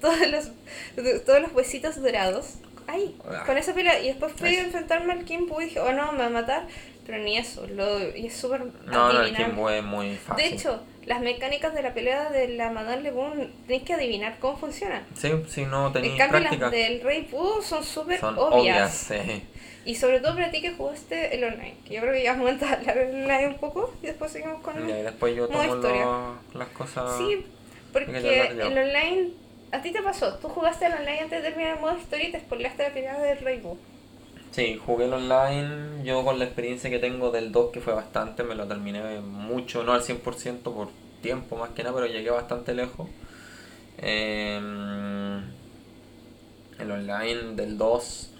[0.00, 2.54] todos los, todos los huesitos dorados.
[2.86, 3.44] Ay, Ah.
[3.46, 4.00] con esa pelea.
[4.00, 6.66] Y después fui a enfrentarme al Kimbo y dije, oh no, me va a matar.
[7.06, 7.66] Pero ni eso.
[7.66, 9.34] Lo, y es súper No, no, el.
[9.36, 10.44] Kimbo es muy fácil.
[10.44, 14.56] De hecho, las mecánicas de la pelea de la Madame Lebon tenéis que adivinar cómo
[14.56, 15.04] funcionan.
[15.14, 16.64] Sí, si no En tenéis cambio, práctica.
[16.66, 18.48] las del Rey Pooh son súper obvias.
[18.52, 19.42] obvias, sí.
[19.84, 21.74] Y sobre todo para ti que jugaste el online.
[21.86, 24.60] Que yo creo que ya vamos a hablar del online un poco y después seguimos
[24.62, 27.18] con Ya, y después yo tomo lo- las cosas.
[27.18, 27.44] Sí,
[27.92, 29.30] porque el online.
[29.72, 32.32] A ti te pasó, tú jugaste el online antes de terminar el modo historia y
[32.32, 33.78] te spoileaste la pelea del Rey Pooh.
[34.52, 36.04] Sí, jugué el online.
[36.04, 39.82] Yo con la experiencia que tengo del 2, que fue bastante, me lo terminé mucho,
[39.82, 40.90] no al 100% por
[41.22, 43.08] tiempo más que nada, pero llegué bastante lejos.
[43.96, 45.42] Em,
[46.78, 48.30] el online del 2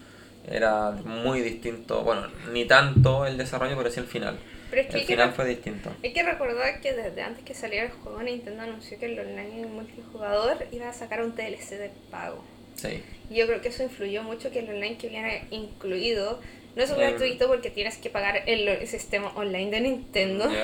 [0.50, 4.38] era muy distinto, bueno, ni tanto el desarrollo, pero sí el final.
[4.68, 5.90] Pero es que el que final fue distinto.
[6.02, 9.66] Hay que recordar que desde antes que saliera el juego, Nintendo anunció que el online
[9.66, 12.44] multijugador iba a sacar un DLC de pago.
[12.82, 13.02] Sí.
[13.30, 16.40] Yo creo que eso influyó mucho que el online que viene incluido
[16.76, 16.96] no es Em.
[16.98, 20.48] gratuito porque tienes que pagar el, el sistema online de Nintendo.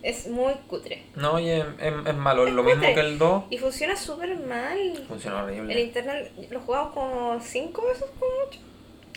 [0.00, 1.02] Es muy cutre.
[1.16, 3.44] No, y es, es, es malo, es lo mismo que el 2.
[3.50, 5.04] Y funciona súper mal.
[5.08, 5.80] Funciona El horrible.
[5.80, 8.60] internet lo jugamos como cinco veces como mucho.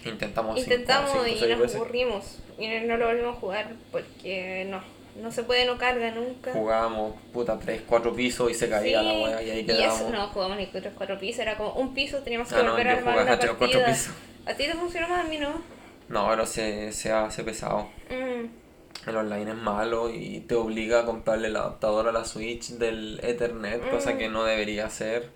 [0.09, 1.75] Intentamos Intentamos cinco, y nos veces.
[1.75, 2.39] aburrimos.
[2.57, 4.81] Y no lo volvimos a jugar porque no.
[5.15, 6.51] No se puede, no carga nunca.
[6.53, 9.99] Jugábamos, puta, 3, 4 pisos y se caía Sí, la wea y ahí y quedábamos.
[10.01, 12.71] eso no jugamos ni 3 4 pisos, era como un piso, teníamos que Ah, no,
[12.71, 14.13] volver yo a armar jugaba la tres cuatro pisos.
[14.45, 15.25] ¿A ti te funciona más?
[15.25, 15.61] A mí no.
[16.09, 17.89] No, pero se, se hace pesado.
[18.09, 19.09] Mm.
[19.09, 23.19] El online es malo y te obliga a comprarle el adaptador a la Switch del
[23.23, 24.17] Ethernet, cosa Mm.
[24.17, 25.29] que no debería hacer.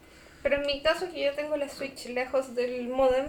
[0.43, 3.25] Pero en mi caso, que yo tengo la Switch lejos del modem,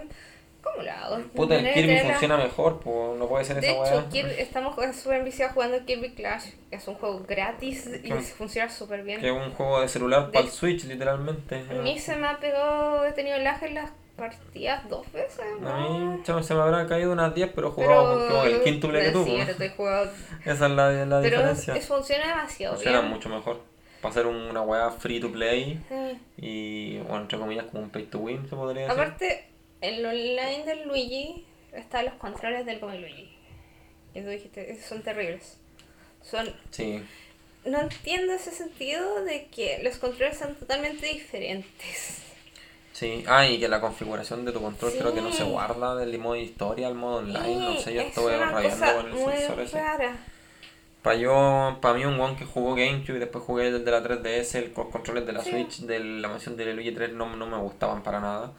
[0.63, 1.17] ¿cómo la hago?
[1.35, 4.09] Puta, el Kirby funciona mejor, pues no puede ser De esa hecho, weá.
[4.09, 8.21] Kirby- estamos súper viciados jugando Kirby Clash, que es un juego gratis y Mm.
[8.21, 9.19] funciona súper bien.
[9.21, 11.63] Que es un juego de celular De- para el Switch, literalmente.
[11.69, 15.39] A mí se me ha pegado, he tenido lag en las partidas dos veces.
[15.63, 19.11] A mí chamo, se me habrán caído unas 10, pero jugaba como el quíntuple que
[19.11, 19.23] tú.
[19.25, 20.11] Sí, pero jugando.
[20.45, 21.75] Esa es la, la Pero diferencia.
[21.75, 23.13] es- funciona demasiado Funciona bien.
[23.13, 23.59] mucho mejor.
[24.01, 26.19] Para hacer una weá free to play Sí.
[26.37, 28.99] y, bueno, entre comillas, como un pay to win, se podría decir.
[28.99, 29.47] Aparte,
[29.81, 33.29] el online del Luigi están los controles del Come Luigi.
[34.13, 35.57] Y tú dijiste, son terribles.
[36.23, 37.03] Son Sí,
[37.65, 42.21] no entiendo ese sentido de que los controles son totalmente diferentes.
[42.93, 43.23] sí.
[43.27, 45.49] Ah, y que la configuración de tu control creo que no se Sí.
[45.49, 47.55] guarda del modo historia al modo online.
[47.55, 49.77] No Y sé, yo es estuve rayando con el sensor ese.
[51.03, 54.01] Para yo, para mí un one que jugó GameCube y después jugué el de la
[54.03, 55.51] 3DS, el, los controles de la Sí.
[55.51, 58.51] Switch, de la mansión de Luigi 3 no, no me gustaban para nada.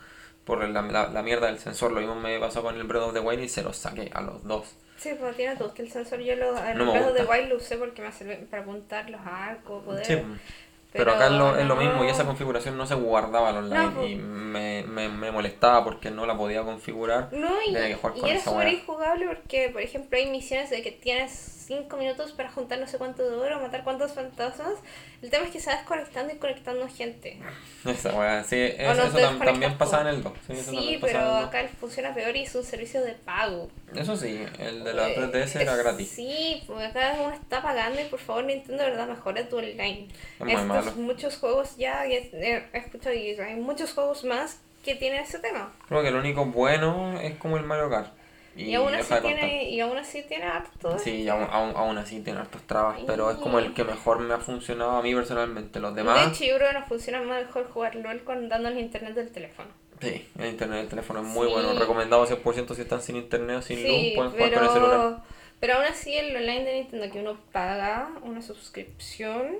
[0.48, 3.12] Por la, la, la mierda del sensor, lo mismo me pasó con el Breath of
[3.12, 4.74] the Wild y se los saqué a los dos.
[4.96, 7.24] Sí, pues tiene todo que el sensor yo lo en No el Breath of the.
[7.24, 10.04] Wild lo usé porque me sirve para apuntar los arcos, poder.
[10.06, 10.18] Sí,
[10.90, 13.84] pero, acá es lo, es lo mismo y esa configuración no se guardaba al online
[13.84, 14.11] No, pues.
[14.11, 17.28] y me, me, me molestaba porque no la podía configurar.
[17.30, 20.70] No, y, Tenía que jugar y con era súper injugable porque, por ejemplo, hay misiones
[20.70, 24.72] de que tienes 5 minutos para juntar no sé cuánto de oro, matar cuántos fantasmas.
[25.20, 27.38] El tema es que se va desconectando y conectando gente.
[27.85, 30.33] Esa weá, sí, es- no eso tam- también pasaba en el 2.
[30.46, 33.68] Sí, Sí, pero acá funciona peor y es un servicio de pago.
[33.92, 33.98] 2.
[34.00, 36.09] Eso sí, el de la Eh, 3DS era es- gratis.
[36.09, 40.09] Sí, porque acá uno está pagando y por favor Nintendo de verdad mejora tu online.
[40.09, 40.92] Es muy Estos malo.
[40.96, 45.70] muchos juegos ya, he escuchado y hay muchos juegos más que tienen ese tema.
[45.87, 48.16] Creo que lo único bueno es como el Mario Kart.
[48.56, 50.98] Y, aún así de tiene, y aún así tiene harto.
[50.98, 54.18] Sí, y aún, aún, aún así tiene hartos trabas, pero es como el que mejor
[54.18, 55.78] me ha funcionado a mí personalmente.
[55.78, 58.78] Los De demás, hecho, yo creo que nos funciona más mejor jugar LOL con dándonos
[58.80, 59.68] internet del teléfono.
[60.00, 61.52] sí, el internet del teléfono es muy Sí.
[61.52, 61.78] bueno.
[61.78, 64.90] Recomendado 100% si están sin internet o sin luz, Sí, pueden jugar con el celular.
[64.98, 65.22] pero,
[65.61, 69.56] pero aún así el online de Nintendo que uno paga una suscripción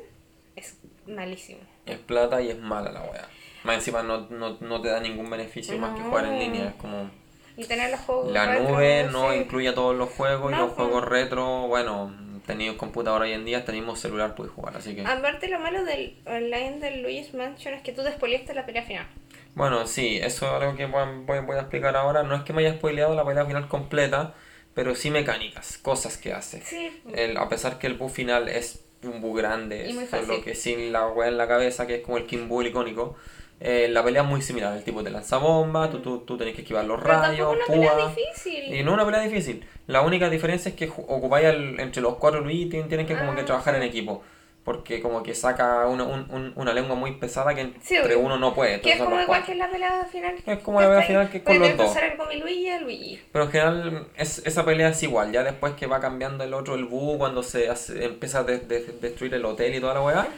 [0.57, 1.61] es malísimo.
[1.87, 3.29] Es plata y es mala la wea.
[3.64, 6.68] Más encima no, no, no te da ningún beneficio más que jugar en línea.
[6.68, 7.11] Es como
[7.59, 9.38] Y tener los juegos la retro, nube no sí.
[9.38, 10.87] incluye todos los juegos y No, los pues.
[10.88, 12.14] juegos retro, bueno,
[12.47, 14.77] tenéis computadora hoy en día, tenéis celular, puedes jugar.
[14.77, 18.64] Así que, Aparte lo malo del online del Luigi's Mansion es que tú despoliaste la
[18.64, 19.07] pelea final.
[19.55, 22.23] bueno, sí, eso es algo que voy, voy- a explicar ahora.
[22.23, 24.35] No es que me haya spoileado la pelea final completa,
[24.73, 26.62] pero sí mecánicas, cosas que hace.
[26.62, 27.03] Sí.
[27.12, 30.42] El, a pesar que el buff final es un bug grande, Y muy fácil.
[30.44, 33.16] que sin la wea en la cabeza, que es como el King Boo icónico,
[33.61, 34.77] eh, la pelea es muy similar.
[34.77, 37.64] El tipo te lanza bombas, tú, tú, tú tenés que esquivar los Pero rayos, una
[37.66, 38.14] pelea púas.
[38.16, 38.75] difícil.
[38.75, 39.64] Y no es una pelea difícil.
[39.87, 41.47] La única diferencia es que ocupáis
[41.79, 44.23] entre los cuatro Luigi tienen, tienen que como que Ah, trabajar en equipo.
[44.68, 48.38] Porque como que saca una, un- un- una lengua muy pesada que Sí, entre uno
[48.38, 48.83] no puede.
[48.83, 50.35] Que es como igual que la pelea final.
[50.44, 51.96] Es como la pelea final que es con los dos.
[52.18, 53.20] Gomi Luigi Luigi.
[53.33, 56.74] Pero en general es, esa pelea es igual, ya después que va cambiando el otro,
[56.74, 60.02] el Boo, cuando se hace- empieza a de- de- destruir el hotel y toda la
[60.02, 60.28] weá,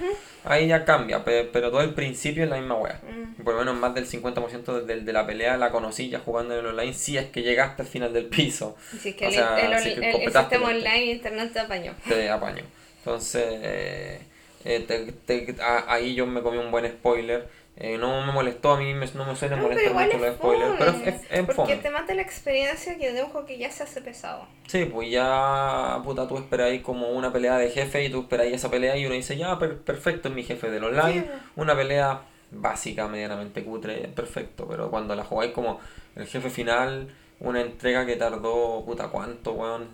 [0.45, 3.01] ahí ya cambia, pe- pero todo el principio es la misma weá.
[3.03, 3.43] Mm.
[3.43, 6.61] Por lo menos más del 50% de, de la pelea la conocí ya jugando en
[6.61, 9.35] el online, si es que llegaste al final del piso, Así es que O el,
[9.35, 11.95] sea, el- sí el- que el sistema online internet te apañó.
[12.09, 12.63] te apaño.
[13.01, 14.21] Entonces, eh,
[14.65, 17.49] eh, te- te- a- ahí yo me comí un buen spoiler.
[17.77, 20.75] Eh, no me molestó, a mí me- no me No, pero molestar mucho los spoilers,
[20.79, 21.77] pero es, es, es Porque fome.
[21.77, 24.47] te mata la experiencia que de un juego que ya se hace pesado.
[24.67, 28.71] Sí, pues ya, puta, tú esperáis como una pelea de jefe y tú esperáis esa
[28.71, 31.23] pelea y uno dice, ya, per- perfecto, es mi jefe del online.
[31.23, 31.41] Sí, pues.
[31.57, 35.81] Una pelea básica, medianamente cutre, perfecto, pero cuando la jugáis como
[36.17, 37.09] el jefe final,
[37.39, 39.89] una entrega que tardó, puta, ¿cuánto, weón?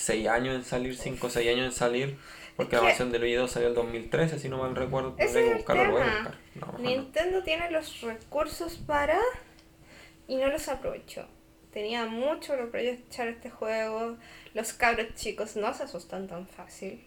[0.00, 2.18] 6 años en salir, 5 o 6 años en salir.
[2.56, 5.14] Porque la versión de Luigi 2 salió en 2013, si no mal recuerdo.
[5.18, 6.80] Ese que buscarlo, lo voy a buscar.
[6.80, 9.18] Nintendo tiene los recursos para
[10.26, 11.26] y no los aprovechó.
[11.72, 14.16] Tenía mucho que aprovechar este juego.
[14.52, 17.02] Los cabros chicos no se asustan tan fácil.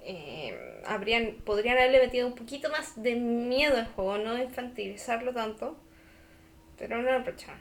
[0.00, 5.76] Eh, habrían, podrían haberle metido un poquito más de miedo al juego, no infantilizarlo tanto.
[6.76, 7.60] Pero no lo aprovecharon.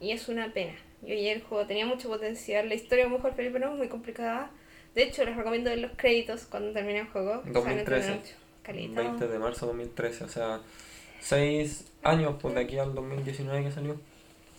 [0.00, 0.74] Y es una pena.
[1.02, 2.68] Yo ayer el juego tenía mucho potencial.
[2.68, 4.50] La historia, mejor Felipe, no es muy complicada
[4.94, 7.42] de hecho, les recomiendo ver los créditos cuando termine el juego.
[7.46, 8.20] 2013.
[8.64, 10.60] 20 de marzo de 2013, o sea,
[11.20, 13.96] 6 años pues, de aquí al 2019 que salió.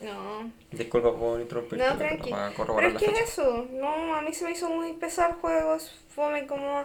[0.02, 0.52] No.
[0.72, 1.80] Disculpa por interrumpir.
[1.80, 2.34] No, tranqui.
[2.58, 3.68] Pero, es que es eso.
[3.72, 6.04] No, a mí se me hizo muy pesar juegos.
[6.10, 6.84] Fome como.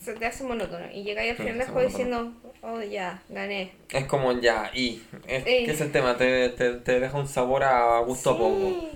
[0.00, 0.86] Se te hace monótono.
[0.92, 2.32] Y llegáis al final del juego diciendo,
[2.62, 3.72] oh, ya, gané.
[3.90, 5.02] Es como ya, y.
[5.26, 8.88] Es, que es el tema, te, te, te deja un sabor a gusto a poco.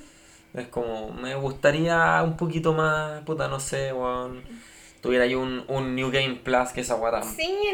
[0.55, 4.43] Es como, me gustaría un poquito más, puta, no sé, weón.
[5.01, 7.23] Tuviera ahí un, un New Game Plus que esa weá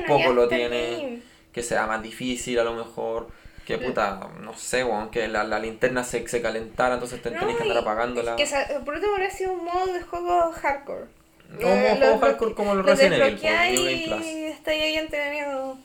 [0.06, 1.22] poco lo tiene.
[1.52, 3.28] Que sea más difícil a lo mejor.
[3.66, 7.56] Que puta, no sé, weón, que la, la linterna se, se calentara, entonces te, tenés
[7.56, 8.36] que andar apagándola.
[8.36, 8.46] Que
[8.82, 11.17] por último habría sido un modo de juego hardcore.
[11.56, 14.12] Como un juego hardcore como los Resident Evil.
[14.12, 15.78] Está ahí entretenido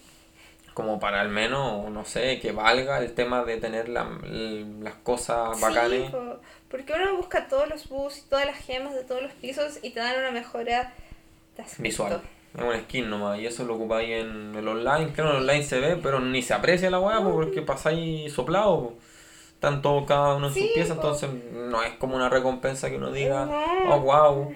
[0.74, 5.60] como para al menos, no sé, que valga el tema de tener la, las cosas
[5.62, 6.12] bacanes.
[6.70, 9.92] porque uno busca todos los bus y todas las gemas de todos los pisos y
[9.92, 10.94] te dan una mejora
[11.78, 12.22] visual.
[12.56, 15.12] Es un skin nomás, y eso lo ocupáis en el online.
[15.14, 18.94] Claro, en el online se ve, pero ni se aprecia la weá, porque pasáis soplado.
[19.54, 23.12] Están todos cada uno en sus piezas, entonces no es como una recompensa que uno
[23.12, 23.48] diga,
[23.88, 24.56] oh wow.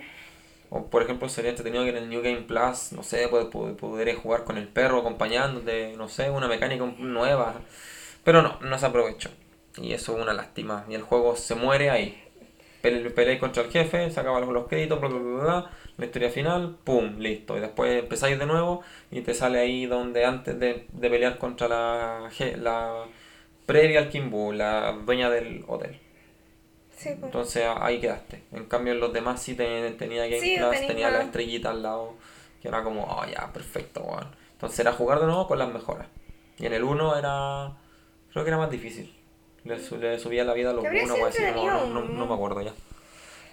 [0.69, 4.43] O por ejemplo sería entretenido que en el New Game Plus, no sé, poder, jugar
[4.43, 7.56] con el perro acompañándote, no sé, una mecánica nueva.
[8.23, 9.30] Pero no, no se aprovechó.
[9.77, 10.86] Y eso es una lástima.
[10.89, 12.23] Y el juego se muere ahí.
[12.82, 17.17] Peleáis contra el jefe, se acaban los créditos, bla, bla, bla, la historia final, pum,
[17.19, 17.58] listo.
[17.58, 21.67] Y después empezáis de nuevo y te sale ahí donde antes de, de pelear contra
[21.67, 23.06] la, la
[23.65, 25.99] previa al Kimbo, la dueña del hotel.
[27.03, 27.15] Pues.
[27.21, 28.43] Entonces ahí quedaste.
[28.51, 32.15] En cambio en los demás sí tenía Game Plus, tenía la estrellita al lado,
[32.62, 34.31] que era como, oh ya, perfecto, bueno.
[34.53, 36.07] Entonces era jugar de nuevo con las mejoras.
[36.57, 37.73] Y en el 1 era,
[38.31, 39.13] creo que era más difícil.
[39.63, 42.73] Le, subía la vida a los 1 o así, no, no, no, me acuerdo ya.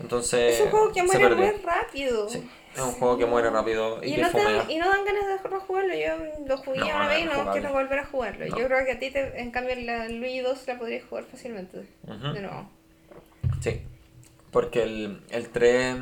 [0.00, 0.54] Entonces.
[0.54, 2.28] Es un juego que muere muy rápido.
[2.28, 4.28] Sí, es un juego que muere rápido y, y no
[4.68, 5.94] y no dan ganas de jugarlo.
[5.94, 8.46] Yo lo jugué una vez y no quiero volver a jugarlo.
[8.46, 11.86] Yo creo que a ti, te, en cambio, la Luigi 2 la podrías jugar fácilmente.
[12.02, 12.70] De nuevo.
[13.64, 13.80] Sí,
[14.50, 15.96] porque el, el 3...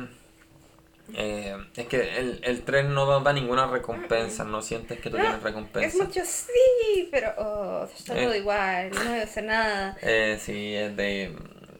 [1.15, 5.41] Eh, es que el, el 3 no da ninguna recompensa, no sientes que tú tienes
[5.41, 5.87] recompensa.
[5.87, 8.39] Es mucho sí, pero oh, está todo eh.
[8.39, 9.97] igual, no debe hacer nada.
[10.01, 11.33] Eh, sí, es de...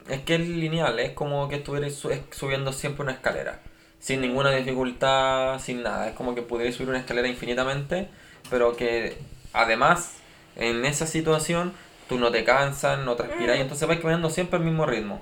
[0.08, 3.60] Es que es lineal, es como que estuvieras subiendo siempre una escalera.
[4.00, 6.08] Sin ninguna dificultad, sin nada.
[6.08, 8.08] Es como que pudieras subir una escalera infinitamente,
[8.48, 9.18] pero que
[9.52, 10.14] además
[10.56, 11.74] en esa situación
[12.08, 13.62] tú no te cansas, no transpiras, y mm.
[13.62, 15.20] entonces vas caminando siempre al mismo ritmo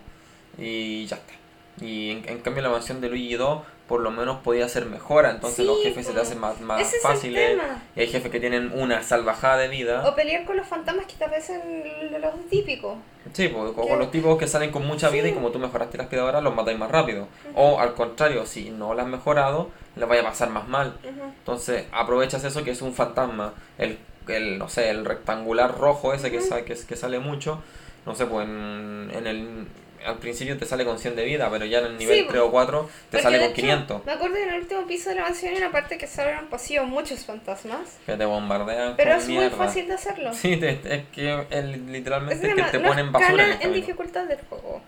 [0.58, 1.32] y ya está.
[1.80, 5.66] Y en, cambio la mansión de Luigi 2 por lo menos podía ser mejora, entonces
[5.66, 7.58] los jefes se te hacen más, más fáciles.
[7.94, 10.08] Y hay jefes que tienen una salvajada de vida.
[10.08, 11.60] O pelear con los fantasmas que te parecen
[12.18, 12.96] los típicos.
[13.34, 16.04] Sí, pues, con los tipos que salen con mucha vida y como tú mejoraste la
[16.04, 17.28] aspiradora los matáis más rápido.
[17.54, 20.94] O al contrario, si no las has mejorado, les vaya a pasar más mal.
[21.04, 23.52] Entonces aprovechas eso que es un fantasma.
[23.76, 27.62] El, el no sé, el rectangular rojo ese que, que, que sale mucho.
[28.06, 29.66] No sé, pues en, en el
[30.04, 32.50] al principio te sale con 100 de vida, pero ya en el nivel 3 o
[32.50, 34.04] 4 te sale con 500.
[34.04, 36.48] Me acuerdo que en el último piso de la mansión hay una parte que salen
[36.48, 37.98] pasillo muchos fantasmas.
[38.06, 38.96] Que te bombardean.
[38.96, 40.32] Pero es muy fácil de hacerlo.
[40.34, 43.54] Sí, es que el, literalmente es que te ponen basura.
[43.54, 44.82] En, en dificultad del juego.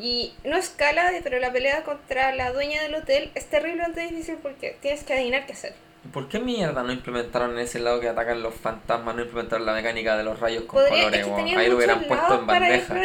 [0.00, 4.76] Y no escala, pero la pelea contra la dueña del hotel es terriblemente difícil porque
[4.80, 5.74] tienes que adivinar qué hacer.
[6.10, 9.72] ¿Por qué mierda no implementaron en ese lado que atacan los fantasmas, no implementaron la
[9.72, 11.26] mecánica de los rayos con colores?
[11.56, 12.96] Ahí lo hubieran puesto en bandeja.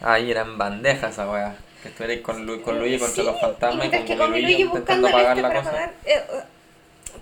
[0.00, 1.56] Ahí eran bandejas esa weá.
[1.82, 5.08] Que estuvierais con, Lu con Luigi contra los fantasmas y, con, que con Luigi, intentando
[5.08, 5.90] apagar la cosa.
[6.04, 6.22] Eh,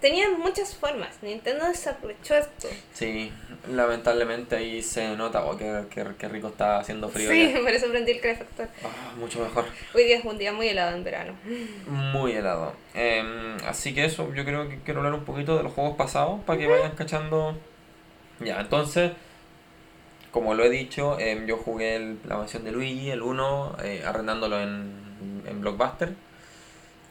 [0.01, 1.23] tenían muchas formas.
[1.23, 2.69] Nintendo desaprovechó esto.
[2.93, 3.33] Sí,
[3.69, 7.31] lamentablemente ahí se nota oh, que, que, rico está haciendo frío.
[7.31, 8.69] Sí, por eso prendí el calefactor.
[8.85, 9.65] Ah, mucho mejor.
[9.95, 11.35] Hoy día es un día muy helado en verano.
[11.87, 12.75] Muy helado.
[12.95, 16.41] Em, así que eso, yo creo que quiero hablar un poquito de los juegos pasados
[16.45, 17.59] para que vayan cachando.
[18.41, 19.13] Ya, entonces,
[20.31, 24.61] como lo he dicho, em, yo jugué la mansión de Luigi, el 1, eh, arrendándolo
[24.61, 26.15] en, en Blockbuster.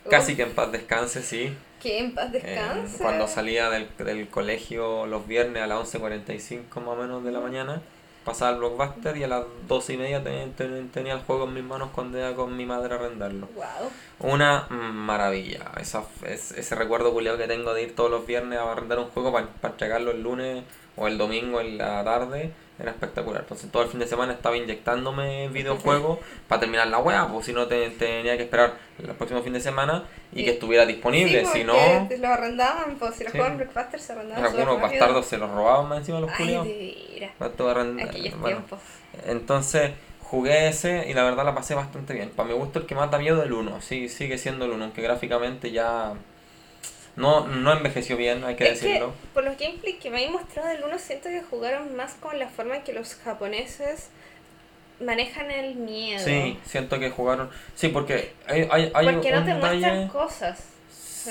[0.10, 1.56] Casi que en paz descanse, sí.
[1.80, 3.02] Que en paz descanse.
[3.02, 7.40] cuando salía del, del, colegio los viernes a las 11.45 más o menos de la
[7.40, 7.82] mañana,
[8.26, 11.90] pasaba el blockbuster y a las 12 y media tenía el juego en mis manos
[11.94, 13.48] cuando iba con mi madre a arrendarlo.
[13.56, 14.32] Wow.
[14.32, 15.72] Una maravilla.
[15.80, 19.32] Esa, ese recuerdo culiado que tengo de ir todos los viernes a arrendar un juego
[19.32, 20.64] para, para entregarlo el lunes
[20.98, 23.42] o el domingo en la tarde era espectacular.
[23.42, 27.54] Entonces todo el fin de semana estaba inyectándome videojuegos para terminar la web, pues si
[27.54, 31.64] no te, tenía que esperar el próximo fin de semana y que estuviera disponible, si
[31.64, 31.74] no...
[31.74, 33.38] lo arrendaban, pues si los sí.
[33.38, 33.68] jugaban
[34.00, 34.46] se arrendaban.
[34.46, 36.68] Algunos bastardos se los robaban más encima los culiados.
[38.40, 38.64] Bueno,
[39.28, 42.30] entonces jugué ese y la verdad la pasé bastante bien.
[42.30, 44.72] Para mi gusto el que más da miedo es el 1, sí, sigue siendo el
[44.72, 46.14] 1, aunque gráficamente ya
[47.20, 49.14] no, no envejeció bien, hay que decirlo.
[49.34, 52.48] por los gameplay que me habéis mostrado del 1, siento que jugaron más con la
[52.48, 54.08] forma en que los japoneses
[55.02, 56.24] manejan el miedo.
[56.24, 57.50] Sí, siento que jugaron.
[57.76, 60.64] Sí, porque hay, hay, hay Porque no te muestran cosas.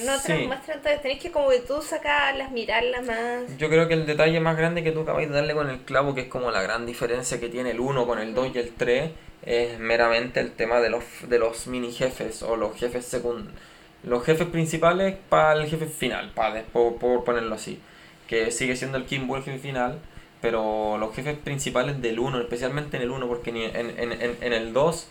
[0.05, 3.57] No te muestran, entonces tenés que como que tú sacarlas, mirarlas más.
[3.57, 6.15] Yo creo que el detalle más grande que tú acabáis de darle con el clavo,
[6.15, 8.75] que es como la gran diferencia que tiene el 1 con el 2 y el
[8.75, 9.11] 3,
[9.47, 13.59] es meramente el tema de los, de los mini jefes o los jefes secundarios
[14.03, 17.81] los jefes principales para el jefe final, para por, por, ponerlo así.
[18.27, 19.99] Que sigue siendo el Kimbo el jefe final,
[20.41, 24.53] pero los jefes principales del 1, especialmente en el 1, porque en, en, en, en,
[24.53, 25.09] el 2,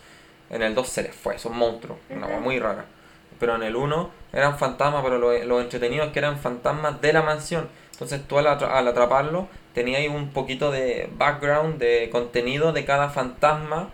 [0.52, 2.86] en el 2 se les fue, son monstruos, una cosa muy rara.
[3.40, 7.14] Pero en el 1 eran fantasmas, pero lo, lo, entretenido es que eran fantasmas de
[7.14, 7.70] la mansión.
[7.92, 13.90] Entonces tú al, al atraparlo tenías un poquito de background, de contenido de cada fantasma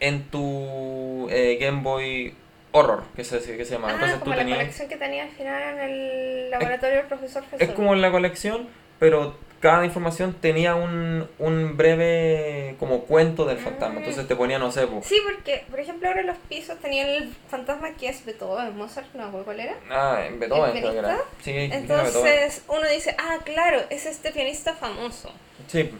[0.00, 2.34] en tu eh, Game Boy
[2.76, 3.88] Horror, que se, que se llama.
[3.88, 7.42] Ah, Entonces como tú la colección que tenía al final en el laboratorio del profesor
[7.44, 7.60] Jesús.
[7.60, 8.68] Es como la colección,
[8.98, 13.94] pero cada información tenía un, un breve como cuento del fantasma.
[13.94, 13.98] Mm.
[13.98, 14.86] Entonces te ponía, no sé.
[15.02, 19.30] Sí, porque, por ejemplo, ahora los pisos tenían el fantasma que es Beethoven, Mozart, no,
[19.30, 19.76] ¿cuál era?
[19.90, 21.18] Ah, en Beethoven creo que era.
[21.42, 25.32] Sí, Entonces uno dice, ah, claro, es este pianista famoso.
[25.66, 25.90] Sí,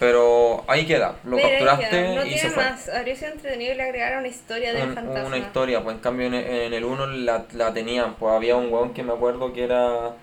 [0.00, 2.64] pero ahí queda, lo capturaste no y se fue.
[2.64, 2.88] más.
[2.88, 5.26] Habría sido entretenido le agregar una historia del fantasma.
[5.26, 6.34] Una historia, pues en cambio en,
[6.72, 10.14] el 1 la, la tenían, pues había un weón que me acuerdo que era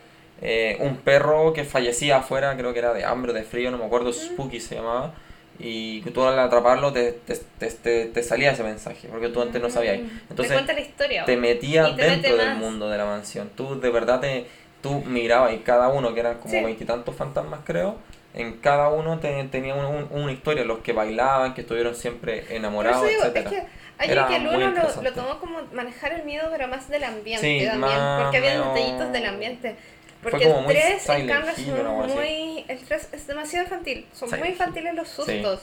[0.41, 3.86] eh, un perro que fallecía afuera, creo que era de hambre, de frío, no me
[3.86, 5.13] acuerdo, Spooky se llamaba.
[5.59, 9.69] Y tú al atraparlo te, te, te, te, salía ese mensaje, porque tú antes no
[9.69, 9.99] sabías.
[9.99, 10.09] Mm.
[10.32, 13.51] Entonces te, la historia, te metías dentro del mundo de la mansión.
[13.55, 14.47] Tú de verdad te,
[14.82, 17.97] tú mirabas y cada uno, que eran como veintitantos fantasmas creo,
[18.38, 23.45] en cada uno tenía una historia, los que bailaban, que estuvieron siempre enamorados, digo, Es
[23.45, 23.63] que
[23.97, 27.65] hay que el uno lo, lo, tomó como manejar el miedo, pero más del ambiente
[27.65, 29.75] también, porque había detallitos del ambiente.
[30.21, 32.65] Porque el 3, en cambio, son muy.
[32.67, 34.05] El 3 es demasiado infantil.
[34.13, 35.61] Son muy infantiles los sustos.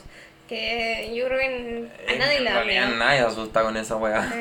[0.49, 2.89] Que yo creo que a nadie le da miedo.
[2.97, 4.33] nadie asusta con esa weá.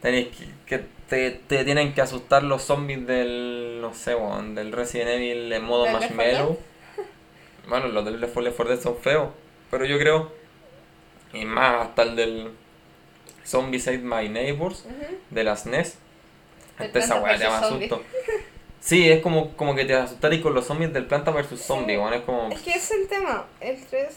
[0.00, 3.80] Tenéis que, que te, te, tienen que asustar los zombies del.
[3.80, 4.16] No sé,
[4.54, 6.58] del Resident Evil en modo marshmallow.
[7.68, 9.30] Bueno, los del Left 4 Dead son feos,
[9.70, 10.32] pero yo creo,
[11.32, 12.50] y más hasta el del
[13.44, 14.84] Zombie Save My Neighbors,
[15.30, 15.98] de las NES,
[16.78, 17.98] hasta esa weá te da.
[18.80, 22.22] Sí, es como, como que te asustarías con los zombies del Planta vs Zombie, es
[22.22, 22.50] como...
[22.50, 24.16] Es que es el tema, el 3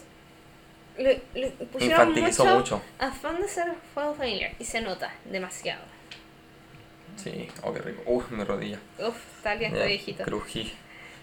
[0.98, 5.84] le, le pusieron mucho, mucho afán de ser juego familiar y se nota demasiado.
[7.18, 8.04] Sí, oh qué rico.
[8.06, 8.80] Uf, mi rodilla.
[9.00, 10.24] Uf, está bien, está viejito.
[10.24, 10.74] Crují.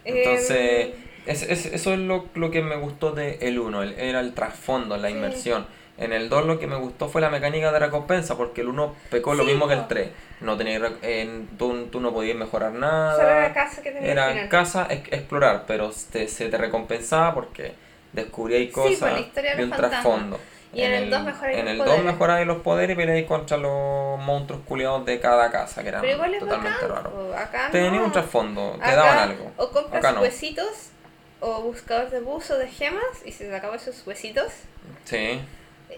[0.04, 0.92] Entonces, em,
[1.26, 4.96] es, es, eso es lo, lo, que me gustó de el 1, era el trasfondo,
[4.96, 5.66] la inmersión.
[5.98, 8.94] En el 2 lo que me gustó fue la mecánica de recompensa, porque el 1
[9.10, 10.08] pecó lo mismo que el 3.
[10.40, 10.80] No tenía,
[11.58, 13.16] tú, tú, no podías mejorar nada.
[13.16, 17.74] Solo era casa que Era casa, explorar, pero te, se te recompensaba porque
[18.12, 19.20] descubríais cosas
[19.58, 20.40] y un trasfondo.
[20.74, 24.18] Y en, el 2 mejoráis En el 2 mejoráis los poderes y peleáis contra los
[24.18, 26.02] monstruos culiados de cada casa, que eran
[26.40, 27.12] totalmente raros.
[27.70, 29.52] Tenía un trasfondo, te daban algo.
[29.58, 30.91] O compras huesitos
[31.42, 34.52] o buscador de buzo de gemas y se te acaban esos huesitos.
[35.04, 35.40] Sí.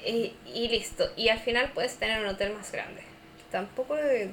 [0.06, 1.04] Y, y, listo.
[1.16, 3.02] Y al final puedes tener un hotel más grande.
[3.50, 4.30] Tampoco es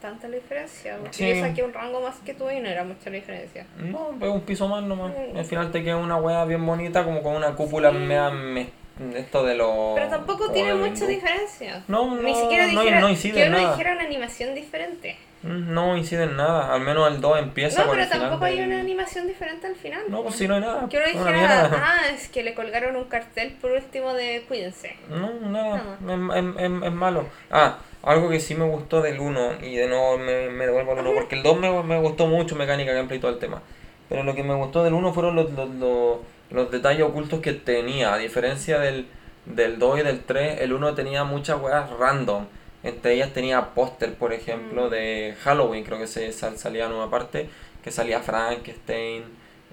[0.00, 0.96] tanta la diferencia.
[0.98, 3.66] Porque yo saqué un rango más que tú y no era mucha la diferencia.
[3.76, 5.12] No, pues un piso más nomás.
[5.12, 5.36] Mm.
[5.36, 8.72] Al final te queda una hueá bien bonita, como con una cúpula sí
[9.16, 9.94] esto de los...
[9.94, 11.82] Pero tampoco tiene mucha diferencia.
[11.88, 13.70] No, Ni siquiera dijera, no, incide en nada.
[13.72, 15.16] dijera una animación diferente.
[15.42, 18.78] Mm, no incide en nada, al menos el 2 empieza no, pero tampoco hay una
[18.80, 20.02] animación diferente al final.
[20.08, 20.88] No, pues si no hay nada.
[20.88, 24.96] Que uno dijera, ah, es que le colgaron un cartel por último de cuídense.
[25.08, 27.26] No, nada, Es, es, es, malo.
[27.50, 30.98] Ah, algo que sí me gustó del 1 y de nuevo me, me devuelvo al
[30.98, 33.62] 1, porque el 2 me, me gustó mucho mecánica, gameplay y todo el tema.
[34.08, 36.18] Pero lo que me gustó del 1 fueron los, los, los
[36.52, 38.14] los detalles ocultos que tenía.
[38.14, 39.06] A diferencia del,
[39.46, 42.46] del 2 y del 3, el 1 tenía muchas weas random.
[42.82, 44.90] Entre ellas tenía póster, por ejemplo, mm.
[44.90, 47.48] de Halloween, creo que se salía en una parte,
[47.84, 49.24] que salía Frankenstein,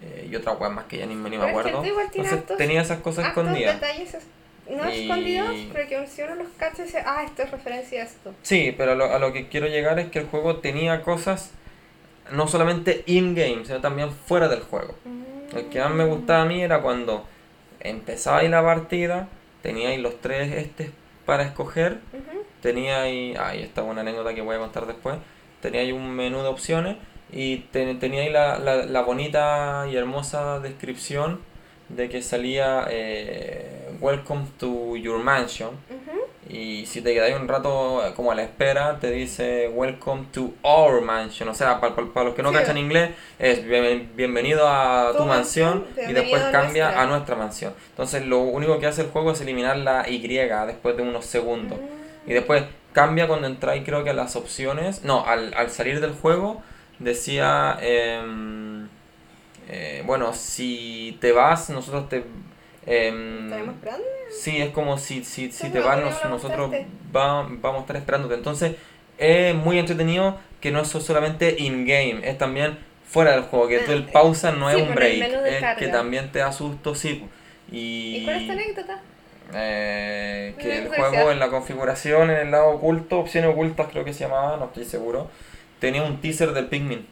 [0.02, 1.84] eh, y otra weá más que ya ni, ni me es que acuerdo.
[1.84, 3.80] este Entonces tenía esas cosas escondidas.
[3.80, 4.28] detalles es-
[4.70, 8.06] no Y- escondidos, pero que si uno los cacha dice, ah, esto es referencia a
[8.06, 8.34] esto.
[8.44, 11.52] Sí, pero a lo, a lo que quiero llegar es que el juego tenía cosas
[12.32, 14.94] no solamente in-game, sino también fuera del juego.
[15.56, 17.26] El que más me gustaba a mí era cuando
[17.80, 19.28] empezabais la partida,
[19.64, 20.92] teníais los tres estes
[21.26, 21.98] para escoger.
[22.62, 25.16] Teníais, ahí está una anécdota que voy a contar después,
[25.62, 26.98] teníais un menú de opciones
[27.32, 31.42] y te- teníais la, la, la bonita y hermosa descripción
[31.90, 35.72] de que salía eh, Welcome to your mansion
[36.48, 40.54] y si te quedáis un rato eh, como a la espera, te dice Welcome to
[40.64, 41.48] our mansion.
[41.50, 41.94] O sea, para,
[42.26, 42.56] los que no Sí.
[42.58, 47.02] cachan inglés, es bien- bienvenido a tu, Tu mansión, mansión, y después a cambia nuestra.
[47.04, 47.74] a nuestra mansión.
[47.92, 50.20] Entonces, lo único que hace el juego es eliminar la Y
[50.66, 51.80] después de unos segundos.
[51.80, 51.99] Mm.
[52.30, 52.64] Y después
[52.94, 55.04] cambia cuando entráis, creo que a las opciones.
[55.04, 56.62] No, al, al salir del juego
[57.00, 57.78] decía.
[57.82, 58.88] em,
[59.70, 62.24] eh, bueno, si te vas, nosotros te.
[62.86, 64.06] em, ¿Estaremos esperando?
[64.32, 66.72] Sí, es como si, si, si te vas, nos- nosotros
[67.16, 68.36] va- vamos a estar esperándote.
[68.36, 68.76] Entonces,
[69.18, 72.78] es muy entretenido que no es solamente in-game, es también
[73.08, 75.24] fuera del juego, que Ah, tú el pausa no sí, es un con el break,
[75.48, 77.28] es que también te da susto, sí.
[77.72, 79.02] Y, ¿Y cuál es tu anécdota?
[79.54, 84.14] Eh, que el juego en la configuración, en el lado oculto, opciones ocultas creo que
[84.14, 85.30] se llamaba, no estoy seguro,
[85.80, 87.06] tenía un teaser del Pikmin.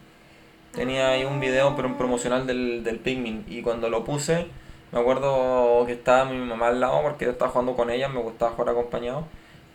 [0.73, 4.45] Tenía ahí un video pero un promocional del, del Pikmin y cuando lo puse,
[4.91, 8.21] me acuerdo que estaba mi mamá al lado porque yo estaba jugando con ella, me
[8.21, 9.25] gustaba jugar acompañado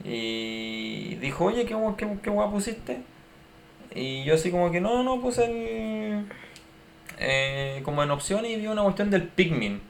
[0.05, 3.03] y dijo, oye, ¿qué, qué, qué guay pusiste?
[3.95, 6.27] Y yo así como que no, no, puse el...
[7.19, 9.81] eh, como en opción y vi una cuestión del Pikmin.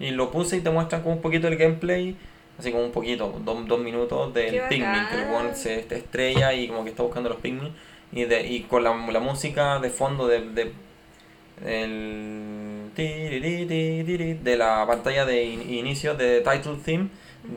[0.00, 2.16] Y lo puse y te muestran como un poquito el gameplay,
[2.58, 6.68] así como un poquito, dos, dos minutos del Pikmin, que el weón se estrella y
[6.68, 7.72] como que está buscando los Pikmin.
[8.12, 10.72] Y, de, y con la, la música de fondo de, de,
[11.66, 17.08] el de la pantalla de in- inicio de title theme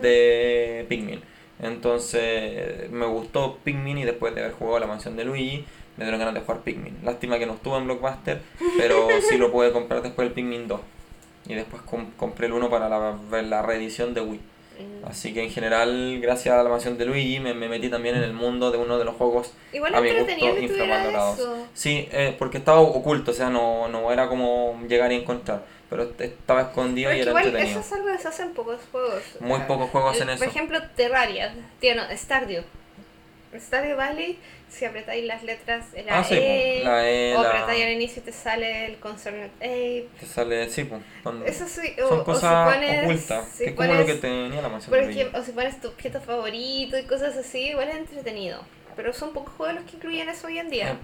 [0.01, 1.21] de Pikmin.
[1.61, 5.65] Entonces me gustó Pikmin y después de haber jugado la mansión de Luigi
[5.97, 6.97] me dieron ganas de jugar Pikmin.
[7.03, 8.41] Lástima que no estuvo en Blockbuster,
[8.77, 10.79] pero sí lo pude comprar después el Pikmin 2.
[11.47, 14.39] Y después com- compré el 1 para la, la reedición de Wii.
[14.79, 15.05] Mm.
[15.05, 18.23] Así que en general, gracias a la mansión de Luigi, me, me metí también en
[18.23, 21.47] el mundo de uno de los juegos Igual a mi gusto infravalorados.
[21.73, 26.03] Sí, eh, porque estaba oculto, o sea, no, no era como llegar y encontrar, pero
[26.03, 27.79] est- estaba escondido Pero y era igual entretenido.
[27.79, 29.21] eso es algo que se hace en pocos juegos.
[29.39, 30.39] Muy Ah, pocos juegos el- eso.
[30.39, 32.63] Por ejemplo, Terraria, tiene Stardew.
[33.59, 34.39] Stardew Valley,
[34.69, 38.21] si apretáis las letras, la Ah, sí, E, la E, o la- apretáis al inicio
[38.21, 40.07] y te sale el Concerned Ape.
[40.19, 41.01] Te sale, sí, pues,
[41.45, 44.15] Eso sí, o, son o cosas si pones, ocultas, si que es como lo que
[44.15, 47.89] tenía la mansión por ejemplo, o si pones tu objeto favorito y cosas así, igual
[47.89, 48.61] es entretenido.
[48.95, 50.91] Pero son pocos juegos los que incluyen eso hoy en día.
[50.91, 50.95] Eh,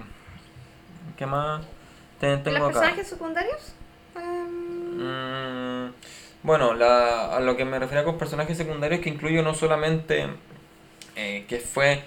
[1.17, 1.61] ¿Qué más
[2.19, 2.79] te- tengo ¿Los acá?
[2.81, 3.73] personajes secundarios?
[4.15, 5.89] Mm,
[6.43, 10.27] bueno, la, a lo que me refería con personajes secundarios que incluyo no solamente
[11.15, 12.03] eh, que fue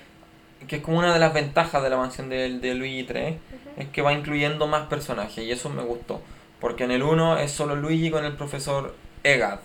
[0.67, 3.37] que es como una de las ventajas de la mansión de, de Luigi 3
[3.77, 6.21] es que va incluyendo más personajes y eso me gustó
[6.61, 8.95] porque en el 1 es solo Luigi con el profesor
[9.25, 9.61] Egad.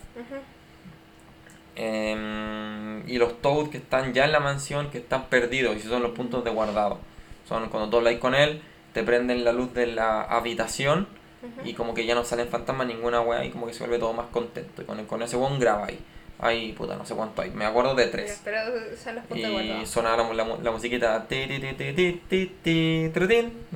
[1.75, 5.91] Em, y los Toad que están ya en la mansión que están perdidos y esos
[5.91, 6.99] son los puntos de guardado
[7.49, 8.61] son cuando tú habláis con él
[8.93, 11.07] te prenden la luz de la habitación
[11.63, 14.13] y como que ya no salen fantasmas ninguna wea y como que se vuelve todo
[14.13, 14.81] más contento.
[14.81, 15.99] Y con, con ese one grabáis.
[16.39, 17.51] Hay, puta, no sé cuánto hay.
[17.51, 18.41] Me acuerdo de tres.
[18.43, 18.59] Pero
[19.01, 21.25] son los Y sonaba la, la, la musiquita.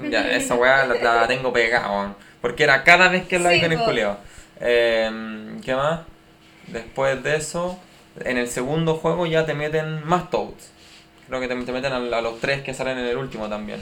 [0.10, 2.16] Ya, esa weá la, la tengo pegada.
[2.42, 3.86] Porque era cada vez que hablaba Sí, con el po.
[3.86, 4.18] culiao.
[4.60, 6.02] Em, ¿Qué más?
[6.68, 7.80] Después de eso,
[8.24, 10.72] en el segundo juego ya te meten más Toads.
[11.28, 13.82] Creo que te, te meten a, a los tres que salen en el último también.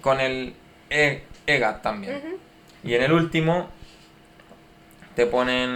[0.00, 0.54] Con el
[0.90, 2.20] e, Egat también.
[2.84, 3.68] Y en el último
[5.16, 5.70] te ponen.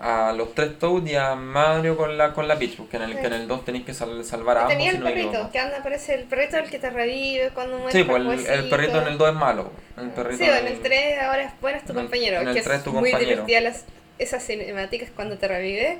[0.00, 3.12] A los tres Toads y a Mario con la con la Peach, porque en el,
[3.14, 3.18] Sí.
[3.20, 5.50] que en el 2 tenéis que sal- salvar a ambos Tenía el no perrito, equivoco.
[5.50, 8.68] que anda, aparece el perrito el que te revive cuando muere Sí, pues el, el
[8.68, 9.72] perrito en el 2 es malo.
[9.96, 12.40] El perrito Sí, en el 3 ahora es bueno es tu en compañero.
[12.40, 13.30] en el que 3 es tu muy compañero.
[13.44, 13.84] divertida las,
[14.20, 15.98] esas cinemáticas cuando te revive.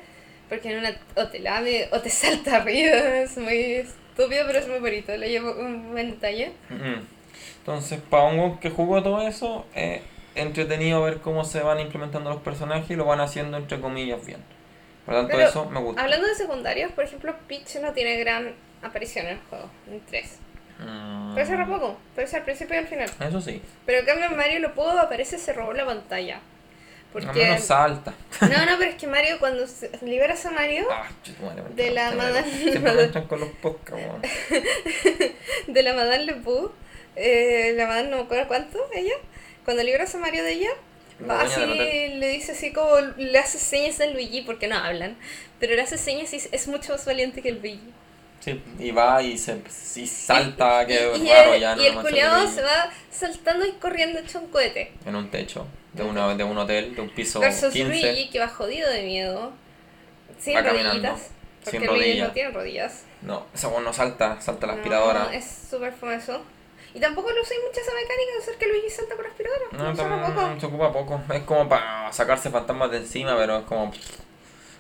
[0.49, 2.97] Porque en una o te lame o te salta arriba.
[2.97, 5.15] Es muy estúpido, pero es muy bonito.
[5.17, 6.53] Le llevo un buen detalle.
[7.61, 10.01] Entonces, para un que jugó todo eso, es
[10.43, 14.43] entretenido ver cómo se van implementando los personajes y lo van haciendo entre comillas bien.
[15.05, 16.03] Por lo tanto, Pero, eso me gusta.
[16.03, 20.39] Hablando de secundarios, por ejemplo, Peach no tiene gran aparición en el juego, en 3.
[20.81, 23.11] Mm, Parece re poco, parece al principio y al final.
[23.27, 23.61] Eso sí.
[23.87, 26.37] Pero en cambio Mario lo puedo, aparece se robó la pantalla.
[26.37, 26.43] Al
[27.25, 27.43] Porque...
[27.45, 28.13] menos salta.
[28.43, 31.09] No, no, pero es que Mario, cuando se- liberas a Mario, Ah,
[31.41, 32.19] ¿por De la no?
[32.19, 33.49] madame- Siempre me entran con los
[35.67, 36.71] de la Madame Lepu,
[37.17, 39.15] eh, la Madame no me acuerdo cuánto, ella,
[39.69, 40.71] cuando libras a Mario de ella,
[41.21, 42.89] La va así, le dice así como,
[43.19, 45.19] le hace señas a Luigi porque no hablan,
[45.61, 47.93] pero le hace señas y es- mucho más valiente que el Luigi.
[48.41, 49.61] Sí, y va y se
[49.97, 53.67] y salta, que y, y raro el, ya en y el de se va saltando
[53.67, 54.93] y corriendo hecho un cohete.
[55.05, 57.89] en un techo de, una, de un hotel, de un piso Versus 15.
[57.91, 59.53] Luigi, que va jodido de miedo,
[60.39, 61.31] sin Va rodillitas,
[61.65, 62.29] porque sin Luigi rodillas.
[62.29, 63.03] no tiene rodillas.
[63.21, 65.35] No, ese weón no salta, salta la No, aspiradora.
[65.35, 66.43] es súper famoso.
[66.95, 69.65] Y tampoco lo usé mucho esa mecánica de hacer que Luigi salta la aspiradora.
[69.73, 70.61] No, No, tam- poco.
[70.61, 71.21] se ocupa poco.
[71.33, 73.93] Es como para sacarse fantasmas de encima, pero es como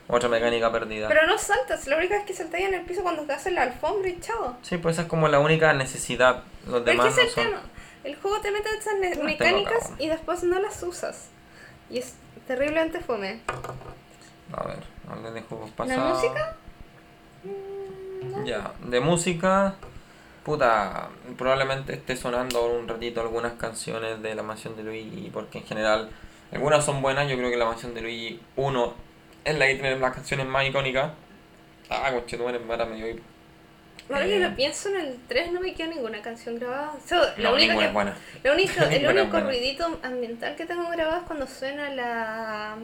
[0.09, 1.07] otra mecánica perdida.
[1.09, 3.63] Pero no saltas, la única vez que saltáis en el piso cuando te hacen la
[3.65, 4.57] alfombra y chao.
[4.63, 6.45] Sí, pues esa es como la única necesidad.
[6.67, 7.45] Los Pero demás es que no es el son.
[7.53, 7.63] tema.
[8.05, 11.27] El juego te mete esas mecánicas y después no las usas.
[11.91, 12.15] Y es
[12.47, 13.41] terriblemente fome.
[14.57, 14.79] A ver,
[15.11, 16.15] hablar de juegos ¿La pasados.
[16.23, 16.57] música?
[18.45, 19.75] Ya, de música.
[20.49, 25.64] Puta, probablemente esté sonando un ratito algunas canciones de la mansión de Luigi, porque en
[25.64, 26.09] general
[26.51, 27.28] algunas son buenas.
[27.28, 28.94] Yo creo que la mansión de Luigi 1
[29.44, 31.12] es la que tiene las canciones más icónicas.
[31.90, 33.22] Ah, conchetumare, me medio hipo.
[34.09, 36.94] Ahora que lo pienso, en el 3 no me quedó ninguna canción grabada.
[36.96, 38.16] O sea, la No, única ninguna que- es buena.
[38.42, 42.76] Lo único, el único ruidito ambiental que tengo grabado es cuando suena la.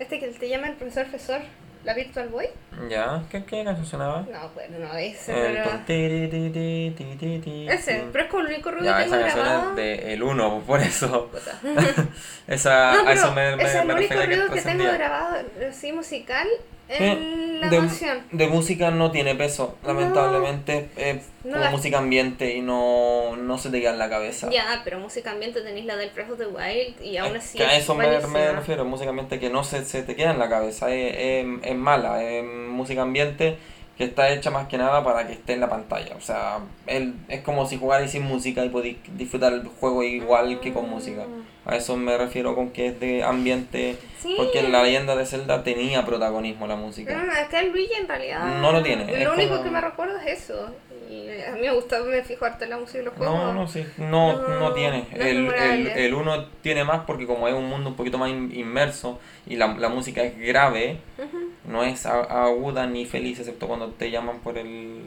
[0.00, 1.40] Este que te llama el profesor profesor,
[1.84, 2.48] la Virtual Boy.
[2.90, 3.22] ¿Ya?
[3.30, 4.24] ¿Qué, qué canción sonaba?
[4.30, 5.32] No, bueno, no, ese.
[5.32, 7.68] El pero- tiri ti ti ti ti ti.
[7.68, 9.70] Ese, pero es como el único ruido Ya, que esa tengo canción grabado.
[9.70, 11.30] es de el 1, por eso.
[12.46, 15.36] Esa, No, a eso me, me, es el me único que ruido que tengo grabado
[15.68, 16.46] así musical
[16.88, 18.22] en Eh, la de, canción.
[18.30, 20.88] de música no tiene peso, lamentablemente.
[20.96, 24.48] Es No como música ambiente y no, no se te queda en la cabeza.
[24.50, 27.58] Ya, pero música ambiente tenéis la del Breath of the Wild y aún Es así
[27.58, 30.30] que a es eso me, me refiero, música ambiente que no se, se te queda
[30.30, 33.58] en la cabeza, es, es, es mala, es música ambiente
[33.96, 36.14] que está hecha más que nada para que esté en la pantalla.
[36.16, 40.72] O sea, es como si jugarais sin música y podéis disfrutar el juego igual que
[40.72, 41.24] con música.
[41.66, 44.34] A eso me refiero con que es de ambiente, Sí.
[44.36, 47.14] porque en la leyenda de Zelda tenía protagonismo la No, música.
[47.20, 48.60] no, acá el Luigi en realidad.
[48.60, 50.70] No lo tiene, es Lo único como- que me recuerdo es eso.
[51.10, 53.36] Y a mí me gusta, me fijo harto en la música de los juegos.
[53.36, 55.06] No, no, sí, no, No, no tiene.
[55.12, 58.18] no es el, el, el uno tiene más porque como es un mundo un poquito
[58.18, 61.50] más in- inmerso y la, la música es grave, Ujú.
[61.64, 65.02] no es aguda ni feliz, excepto cuando te llaman por el,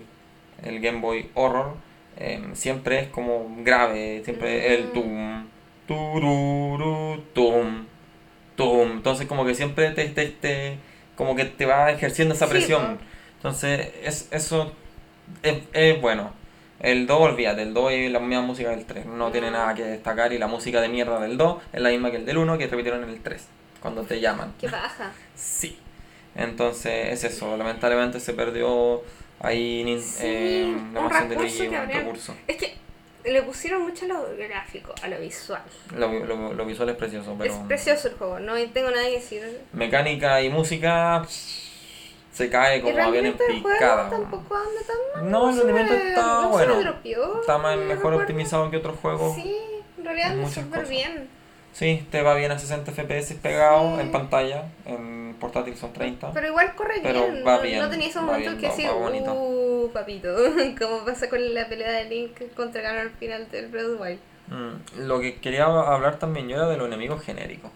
[0.63, 1.73] el Game Boy Horror,
[2.17, 4.93] eh, siempre es como grave, siempre el Mm.
[4.93, 5.47] tum,
[5.89, 7.85] tururu, tum,
[8.55, 8.91] tum.
[8.91, 10.77] Entonces como que siempre te, te, te-
[11.15, 12.99] como que te va ejerciendo esa presión.
[13.37, 14.71] Entonces es, eso
[15.43, 16.31] es, es bueno.
[16.79, 19.53] El 2, olvídate, el 2 es la misma música del 3, no tiene Mm.
[19.53, 22.25] nada que destacar y la música de mierda del 2 es la misma que el
[22.25, 23.45] del 1 que repitieron en el 3,
[23.81, 24.53] cuando te llaman.
[24.57, 25.11] Qué baja.
[25.35, 25.77] Sí.
[26.35, 29.01] Entonces es eso, lamentablemente se perdió
[29.41, 32.35] ahí Sí, eh, la un de recurso que un recurso.
[32.47, 32.77] Es que
[33.23, 35.61] le pusieron mucho a lo gráfico, a lo visual.
[35.95, 39.11] Lo, lo- lo visual es precioso, pero Es precioso el juego, no tengo nada que
[39.13, 39.61] decir.
[39.73, 41.25] mecánica y música
[42.31, 44.09] se cae como avión en picada.
[44.09, 45.31] tampoco anda tan mal.
[45.31, 46.73] No, el rendimiento está no bueno.
[47.03, 47.09] Se
[47.41, 49.35] Está más- me mejor optimizado que otros juegos.
[49.35, 49.57] Sí,
[49.97, 51.29] en realidad anda súper bien.
[51.73, 54.01] Sí, te va bien a 60 FPS pegado Sí.
[54.01, 56.31] en pantalla, en portátil son 30.
[56.33, 57.43] Pero igual corre Pero bien.
[57.47, 60.35] va bien, no tenía esos momentos que decir, uh, papito.
[60.79, 64.03] Como pasa con la pelea de Link contra Ganon al final del Breath of the
[64.03, 64.19] Wild.
[64.47, 67.71] Mm, Lo que quería hablar también yo era de los enemigos genéricos.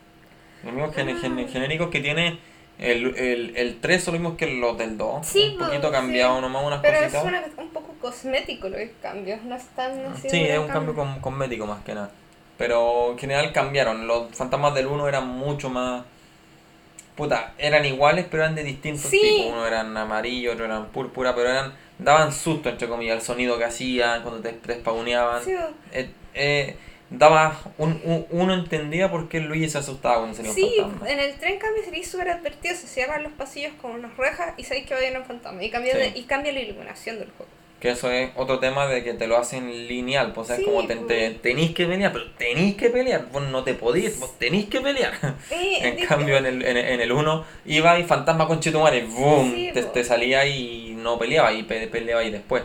[0.64, 1.02] Enemigos Ah.
[1.22, 2.40] gene- genéricos que tiene
[2.80, 5.26] el, el, el 3 son los mismos que los del 2.
[5.26, 5.94] Sí, un pues, poquito sí.
[5.94, 7.24] cambiado nomás unas Pero es cositas.
[7.26, 10.30] una- un poco cosmético los cambios, no están así.
[10.30, 12.10] Sí, de es un cambio con- cosmético más que nada.
[12.58, 14.08] Pero en general cambiaron.
[14.08, 16.04] Los fantasmas del 1 eran mucho más.
[17.16, 19.20] Puta, eran iguales, pero eran de distintos Sí.
[19.22, 19.52] tipos.
[19.52, 21.74] Uno eran amarillo, otro eran púrpura, pero eran.
[22.00, 25.44] daban susto, entre comillas, el sonido que hacían cuando te, te spawneaban.
[25.44, 25.54] Sí,
[25.92, 26.76] Eh, eh,
[27.12, 27.60] daba.
[27.78, 31.10] Un, un- uno entendía por qué Luigi se asustaba cuando salía un Sí, fantasma.
[31.10, 34.64] en el tren cambio sería súper advertido, se cierran los pasillos con unas rejas y
[34.64, 35.64] sabéis que va a ir un fantasma.
[35.64, 36.00] Y cambia, Sí.
[36.00, 37.52] de- y cambia la iluminación del juego.
[37.84, 40.32] Que eso es otro tema de que te lo hacen lineal.
[40.32, 41.42] Pues es como te, te- pues.
[41.42, 43.26] tenéis que pelear, pero tenéis que pelear.
[43.30, 45.12] Vos no te podís, vos tenéis que pelear.
[45.52, 49.72] En cambio, en el, en, en el 1 iba y fantasma con chetumare, boom, Sí,
[49.94, 52.64] te, salía y no peleaba y pe- peleaba y después.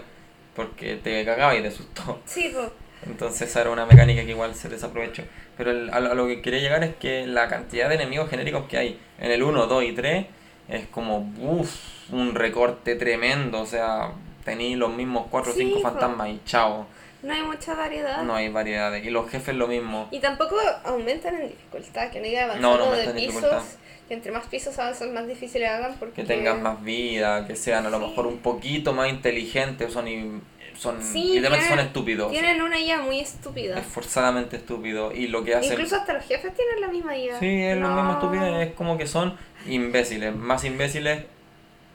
[0.55, 2.21] Porque te cagaba y te asustó.
[2.25, 2.69] Sí, pues.
[3.05, 5.25] Entonces esa era una mecánica que igual se desaprovechó.
[5.57, 8.79] Pero el- a, lo, que quería llegar es que la cantidad de enemigos genéricos que
[8.79, 10.27] hay en el 1, 2 y 3
[10.69, 11.75] es como uff,
[12.13, 13.61] un recorte tremendo.
[13.61, 14.13] O sea,
[14.49, 15.83] tenéis los mismos 4 o Sí, 5 po.
[15.83, 16.87] fantasmas y chao.
[17.23, 18.23] No hay mucha variedad.
[18.23, 19.05] No hay variedades.
[19.05, 20.09] Y los jefes lo mismo.
[20.13, 23.65] Y tampoco aumentan en dificultad, que no diga No, avanzando no de aumentan en pisos.
[24.09, 26.23] Que entre más pisos avanzan, más difícil hagan porque...
[26.23, 28.07] Que tengan más vida, que sean a lo Sí.
[28.07, 29.93] mejor un poquito más inteligentes.
[29.93, 30.41] Son, y,
[30.79, 32.31] son, Sí, literalmente son estúpidos.
[32.31, 33.79] Tienen una IA muy estúpida.
[33.79, 35.13] Esforzadamente estúpidos.
[35.15, 35.73] Y lo que hacen.
[35.73, 37.39] Incluso hasta los jefes tienen la misma IA.
[37.41, 37.97] Sí, es lo No.
[37.97, 39.37] mismo estúpido, es como que son
[39.67, 41.25] imbéciles, más imbéciles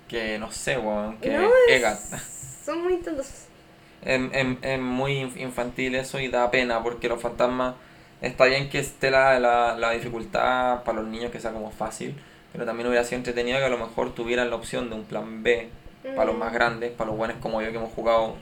[0.10, 2.00] que, no sé, weón, que No, es- Egat.
[2.64, 3.28] Son muy tontos.
[4.04, 7.76] Es, es- es muy inf- infantil eso y da pena porque los fantasmas,
[8.22, 12.16] está bien que esté la, la, la dificultad para los niños que sea como fácil,
[12.52, 15.42] pero también hubiera sido entretenido que a lo mejor tuvieran la opción de un plan
[15.44, 15.70] B
[16.16, 18.36] para los más grandes, para los buenos como yo que hemos jugado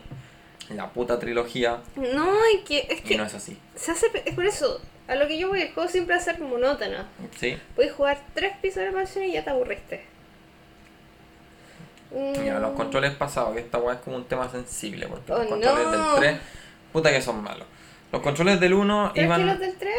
[0.70, 3.56] la puta trilogía No, y que es y que no es así.
[3.76, 4.06] se hace...
[4.24, 7.04] Es por eso, a lo que yo voy, el juego siempre va a ser monótono.
[7.38, 7.56] ¿Sí?
[7.76, 10.04] Puedes jugar tres pisos de la mansión y ya te aburriste.
[12.14, 12.76] Mira, los Mm.
[12.76, 16.12] controles pasados, que esta weá es como un tema sensible, porque Oh, los controles no.
[16.12, 16.40] del 3,
[16.92, 17.66] puta que son malos.
[18.12, 19.46] Los controles del 1 Pero es que iban...
[19.46, 19.94] los del 3,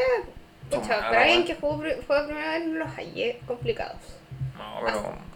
[0.70, 3.98] Son pucha, malos, para alguien que jugó, juega primera vez no los hallé complicados.
[4.58, 5.34] No, pero...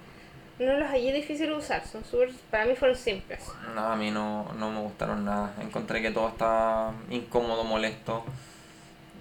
[0.60, 3.40] No los hallé difíciles de usar, son súper, para mí fueron simples.
[3.76, 5.54] No, a mí no, no me gustaron nada.
[5.62, 8.24] Encontré que todo estaba incómodo, molesto.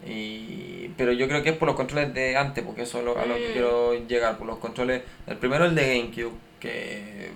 [0.07, 0.89] Y...
[0.97, 3.27] Pero yo creo que es por los controles de antes, porque eso es lo- a
[3.27, 3.53] lo que Mm.
[3.53, 4.39] quiero llegar.
[4.39, 5.03] Por los controles...
[5.27, 7.33] El primero el de GameCube, que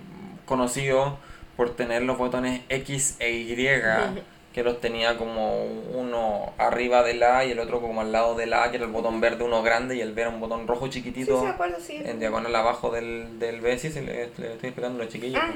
[0.51, 1.17] conocido
[1.55, 3.55] por tener los botones X e Y,
[4.53, 8.53] que los tenía como uno arriba del A y el otro como al lado del
[8.53, 10.87] A, que era el botón verde, uno grande, y el B era un botón rojo
[10.87, 12.01] Sí, sí, chiquitito me acuerdo, sí.
[12.03, 15.41] en diagonal abajo del, del B, sí, se le, le estoy explicando a los chiquillos.
[15.41, 15.53] Ah.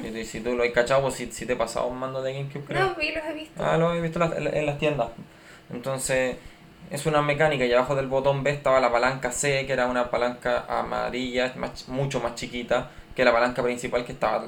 [0.00, 0.14] pues.
[0.14, 2.32] Y, si tú lo has cachado, pues si, si te he pasado un mando de
[2.34, 2.86] GameCube, creo.
[2.86, 3.64] No, vi, los he visto.
[3.64, 5.08] Ah, lo he visto en las, en las tiendas.
[5.72, 6.36] Entonces,
[6.90, 10.10] es una mecánica y abajo del botón B estaba la palanca C, que era una
[10.10, 11.54] palanca amarilla,
[11.88, 14.44] mucho más chiquita que la palanca principal que estaba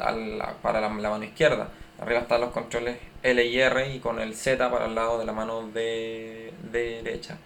[0.60, 1.68] para la, mano izquierda.
[2.00, 5.24] Arriba están los controles L y R y con el Z para el lado de
[5.24, 7.38] la mano de, de derecha.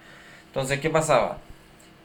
[0.47, 1.39] Entonces, ¿qué pasaba?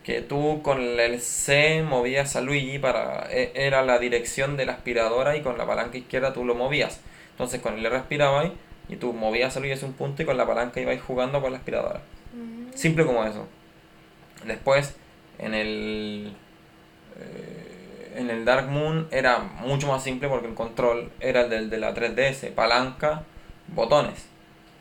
[0.03, 3.27] Que tú con el C movías a Luigi para...
[3.31, 6.99] e- Era la dirección de la aspiradora y con la palanca izquierda tú lo movías.
[7.31, 8.51] Entonces con el R aspirabas
[8.89, 11.51] y tú movías a Luigi hacia un punto y con la palanca ibas jugando con
[11.51, 12.01] la aspiradora.
[12.75, 13.47] Simple como eso.
[14.45, 14.95] Después,
[15.39, 16.33] en el.
[17.19, 21.69] eh, en el Dark Moon era mucho más simple porque el control era el del
[21.69, 23.23] de la 3DS, palanca,
[23.67, 24.25] botones.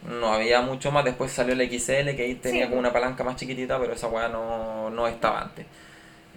[0.08, 1.04] No había mucho más.
[1.04, 2.68] Después salió el XL que ahí tenía Sí.
[2.68, 5.66] como una palanca más chiquitita, pero esa weá no, no estaba antes.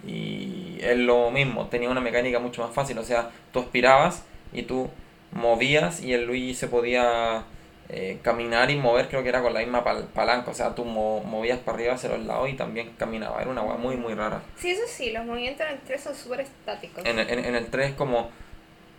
[0.06, 2.98] Y es lo mismo, tenía una mecánica mucho más fácil.
[2.98, 4.90] O sea, tú aspirabas y tú
[5.32, 7.44] movías y el Luigi se podía
[7.88, 10.50] eh, caminar y mover, creo que era con la misma pal- palanca.
[10.50, 13.40] O sea, tú mo- movías para arriba hacia los lados y también caminaba.
[13.42, 14.42] Era una weá muy, muy rara.
[14.56, 17.04] Sí, eso sí, los movimientos en el 3 son súper estáticos.
[17.04, 18.30] En, el- en, en el 3 como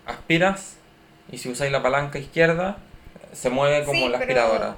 [0.06, 0.76] aspiras
[1.30, 2.78] y si usáis la palanca izquierda
[3.32, 4.76] se mueve como Sí, la pero- aspiradora.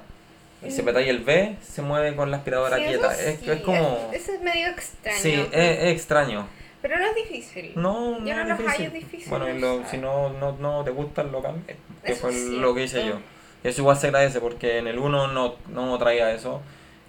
[0.67, 3.13] Y si apretáis el B se mueve con la aspiradora Sí, quieta.
[3.15, 4.09] Es, sí, es como...
[4.13, 5.19] es- Eso es medio extraño.
[5.19, 6.49] Sí, es, es extraño.
[6.83, 7.73] Pero no es difícil.
[7.77, 8.93] No, no, Yo no es los difícil.
[8.93, 11.77] difíciles Bueno, lo- si no, no, no te gustan, lo cambies.
[12.05, 13.21] Que fue es lo que hice yo.
[13.65, 16.61] Eso igual se agradece porque en el 1 no, no traía eso.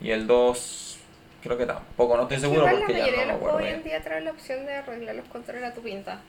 [0.02, 1.00] Y el 2
[1.43, 2.16] creo que tampoco.
[2.18, 3.84] No estoy Es seguro porque la ya mayoría no me de los juegos hoy en
[3.84, 6.20] día trae la opción de arreglar los controles a tu pinta.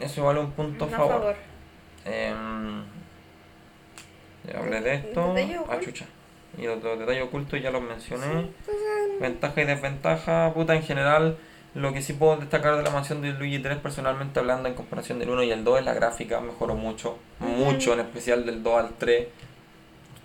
[0.00, 1.12] Eso igual es un punto No, a favor.
[1.20, 1.36] favor.
[2.06, 2.82] Em,
[4.50, 5.34] ya hablé de esto.
[5.68, 6.06] Ah, chucha.
[6.58, 8.24] Y los, los detalles ocultos ya los mencioné.
[8.26, 11.36] Entonces, Ventaja y desventaja, puta, en general,
[11.74, 15.18] lo que sí puedo destacar de la mansión de Luigi 3 personalmente hablando en comparación
[15.20, 18.74] del 1 y el 2 es la gráfica, mejoró mucho, mucho, en especial del 2
[18.84, 19.28] al 3,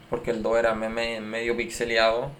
[0.10, 2.32] porque el 2 era me- me- medio pixeleado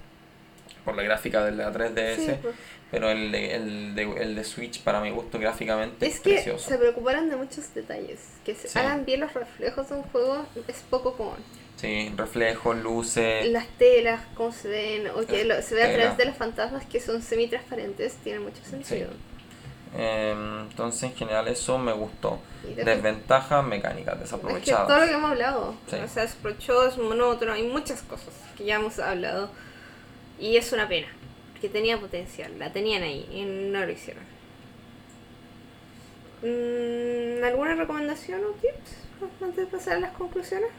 [0.84, 2.56] por la gráfica de la 3DS, sí, pues.
[2.96, 6.36] Pero el de, el, de, el de Switch para mi gusto gráficamente es, Es que
[6.36, 6.70] precioso.
[6.70, 8.22] se preocuparon de muchos detalles.
[8.46, 8.80] Que se Sí.
[8.80, 11.36] hagan bien los reflejos de un juego es poco común.
[11.76, 16.16] Sí, reflejos, luces, Las telas, cómo se ven, o que lo- se ve a través
[16.16, 19.10] de los fantasmas que son semitransparentes, tiene mucho sentido.
[19.98, 22.40] em, entonces en general eso me gustó.
[22.70, 24.88] Y de- Desventaja, mecánicas Es que desaprovechadas.
[24.88, 25.96] todo lo que hemos hablado, Sí.
[25.98, 29.50] o sea, es procho, es monótono, hay muchas cosas que ya hemos hablado.
[30.40, 31.08] Y es una pena,
[31.66, 34.24] que tenía potencial, la tenían ahí y no lo hicieron.
[36.44, 38.98] Mm, ¿Alguna recomendación o tips
[39.42, 40.70] antes de pasar a las conclusiones?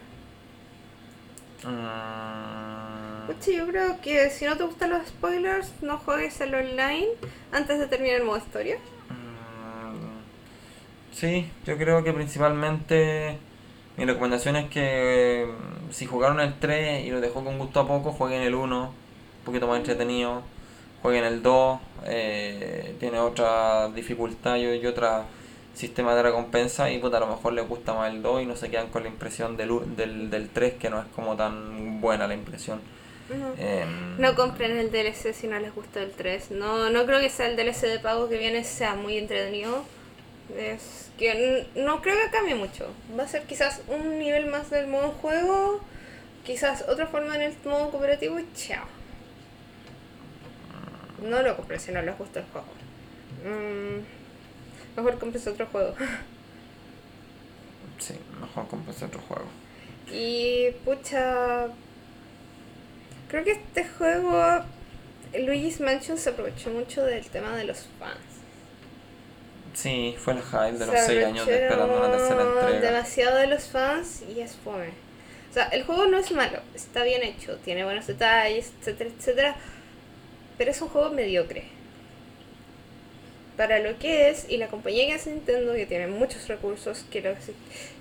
[3.26, 7.08] Pucha, yo creo que si no te gustan los spoilers, no juegues el online
[7.50, 8.76] antes de terminar el modo historia.
[9.10, 10.20] Mm,
[11.12, 13.38] Sí, yo creo que principalmente
[13.96, 17.88] mi recomendación es que mm, si jugaron el 3 y lo dejó con gusto a
[17.88, 20.42] poco, jueguen el 1, un poquito más entretenido,
[21.06, 25.22] jueguen el 2, eh, tiene otra dificultad y, y otra
[25.72, 28.56] sistema de recompensa y puta, a lo mejor les gusta más el 2 y no
[28.56, 32.26] se quedan con la impresión del, del, del 3 que no es como tan buena
[32.26, 32.80] la impresión.
[33.30, 33.54] Ujú.
[33.56, 36.50] Em, No compren el DLC si no les gusta el 3.
[36.50, 39.84] No, no creo que sea el DLC de pago que viene sea muy entretenido.
[40.58, 42.88] Es que no creo que cambie mucho.
[43.16, 45.80] Va a ser quizás un nivel más del modo juego,
[46.44, 48.95] quizás otra forma en el modo cooperativo y chao.
[51.22, 52.66] No lo compren si no les gusta el juego.
[53.44, 55.94] Mm, mejor compres otro juego.
[57.98, 59.46] Sí, mejor compres otro juego.
[60.12, 61.68] Y pucha.
[63.28, 64.64] Creo que este juego.
[65.38, 68.20] Luigi's Mansion se aprovechó mucho del tema de los fans.
[69.74, 72.80] Sí, fue el hype de los Se 6 años de esperando una tercera entrega.
[72.80, 74.88] demasiado de los fans y es fome.
[75.50, 79.56] O sea, el juego no es malo, está bien hecho, tiene buenos detalles, etcétera, etcétera.
[80.58, 81.64] Pero es un juego mediocre.
[83.56, 87.22] Para lo que es, y la compañía que hace Nintendo, que tiene muchos recursos, que,
[87.22, 87.34] lo-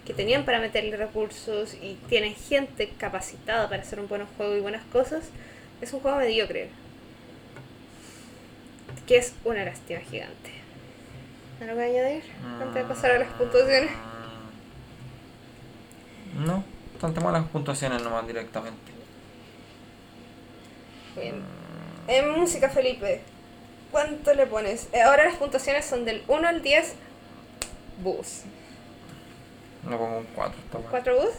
[0.05, 4.59] que tenían para meterle recursos y tienen gente capacitada para hacer un buen juego y
[4.59, 5.29] buenas cosas,
[5.81, 6.69] es un juego mediocre.
[9.07, 10.51] Que es una lástima gigante.
[11.61, 12.23] ¿Algo que añadir?
[12.59, 13.91] Antes de pasar a las puntuaciones.
[16.35, 16.63] Mm, No,
[16.99, 18.91] saltemos a las puntuaciones nomás directamente.
[21.15, 21.35] Bien.
[22.07, 23.21] En música, Felipe,
[23.91, 24.87] ¿cuánto le pones?
[24.93, 26.93] Eh, Ahora las puntuaciones son del 1 al 10.
[28.01, 28.41] Bus.
[29.89, 31.03] Le pongo un 4 esta weá.
[31.03, 31.33] ¿4 bus?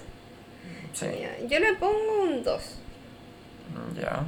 [0.93, 2.63] Sí, Ya, Yo le pongo un 2.
[4.01, 4.25] ya.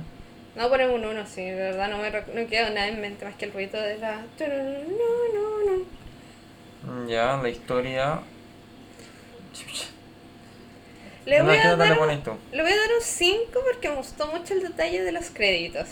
[0.54, 3.36] No poner un 1, sí, de verdad no me no queda nada en mente más
[3.36, 4.16] que el ruido de la.
[4.16, 5.84] No, no,
[7.04, 7.08] no.
[7.08, 8.20] Ya, la historia.
[11.26, 12.08] Le voy, ¿qué a dar un,
[12.52, 15.86] le voy a dar un 5 porque me gustó mucho el detalle de los créditos.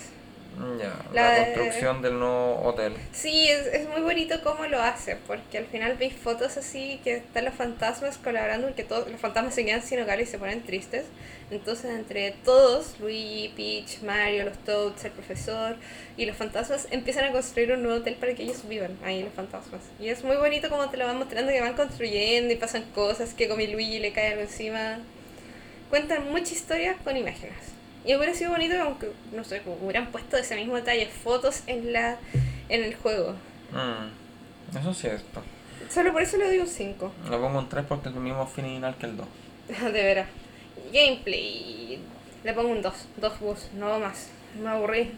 [0.79, 2.95] Ya, La la, de- construcción del nuevo hotel.
[3.13, 7.17] Sí, es, es muy bonito cómo lo hace, porque al final veis fotos así que
[7.17, 10.63] están los fantasmas colaborando, porque todos los fantasmas se quedan sin hogar y se ponen
[10.65, 11.05] tristes.
[11.51, 15.77] Entonces, entre todos, Luigi, Peach, Mario, los Toads, el profesor
[16.17, 19.35] y los fantasmas empiezan a construir un nuevo hotel para que ellos vivan ahí, los
[19.35, 19.83] fantasmas.
[20.01, 23.35] Y es muy bonito como te lo van mostrando, que van construyendo y pasan cosas,
[23.35, 25.01] que con mi Luigi le cae algo encima.
[25.91, 27.76] Cuentan mucha historia con imágenes.
[28.07, 31.63] Y hubiera sido bonito que, aunque, no sé, como hubieran puesto ese mismo detalle, fotos
[31.67, 32.19] en la
[32.69, 33.33] en el juego.
[33.73, 35.43] Mm, eso es cierto.
[35.91, 37.13] Solo por eso le doy un 5.
[37.31, 39.27] Le pongo un 3 porque es el mismo final que el 2.
[39.69, 40.29] De veras.
[40.93, 41.99] Gameplay.
[42.45, 42.95] Le pongo un 2.
[43.17, 44.31] Dos bus, no más.
[44.61, 45.13] Me aburrí.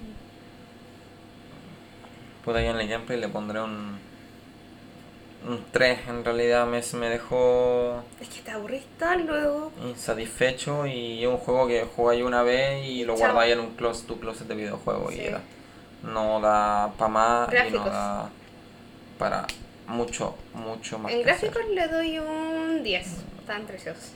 [2.45, 3.99] Puta, yo en el gameplay le pondré un.
[5.47, 5.99] Un 3.
[6.09, 9.73] En realidad me, me dejó Es que te aburrís tan luego.
[9.85, 13.33] insatisfecho y es un juego que jugáis una vez y lo Chao.
[13.33, 15.21] guardáis en un closet, tu closet de videojuegos Sí.
[15.21, 15.41] y era.
[16.03, 18.29] No da para más y no da
[19.19, 19.47] para
[19.87, 21.13] mucho, mucho más.
[21.13, 21.51] En hacer.
[21.51, 23.07] gráficos le doy un 10.
[23.41, 24.13] Están preciosos.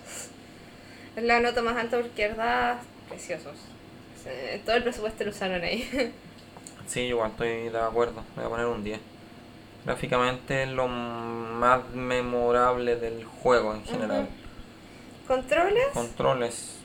[1.16, 3.54] Es la nota más alta porque verdad, preciosos.
[4.64, 6.12] Todo el presupuesto lo usaron ahí.
[6.88, 8.22] Sí, igual estoy de acuerdo.
[8.36, 9.00] Voy a poner un 10.
[9.84, 14.28] Gráficamente es lo más memorable del juego en general.
[15.26, 15.86] Controles.
[15.92, 16.76] Controles.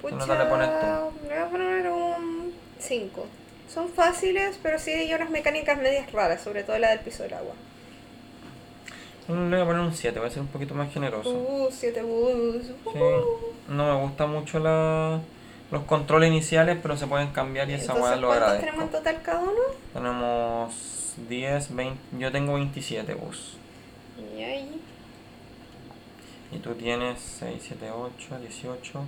[0.00, 0.86] ¿Qué Pucha, nota le pones tú?
[1.28, 3.26] le voy a poner un 5.
[3.68, 7.34] Son fáciles, pero sí hay unas mecánicas medias raras, sobre todo la del piso del
[7.34, 7.54] agua.
[9.28, 11.30] Le voy a poner un 7, voy a ser un poquito más generoso.
[11.30, 12.62] Uh, 7 bus.
[12.90, 12.98] Sí,
[13.68, 15.20] no me gustan mucho la,
[15.70, 18.64] los controles iniciales, pero se pueden cambiar y esa Entonces, lo ¿cuántos agradezco.
[18.66, 19.52] tenemos en total cada uno?
[19.92, 20.74] Tenemos
[21.28, 23.56] 10, 20, yo tengo 27 bus.
[24.36, 24.80] Y ahí.
[26.52, 29.04] Y tú tienes 6, 7, 8, 18,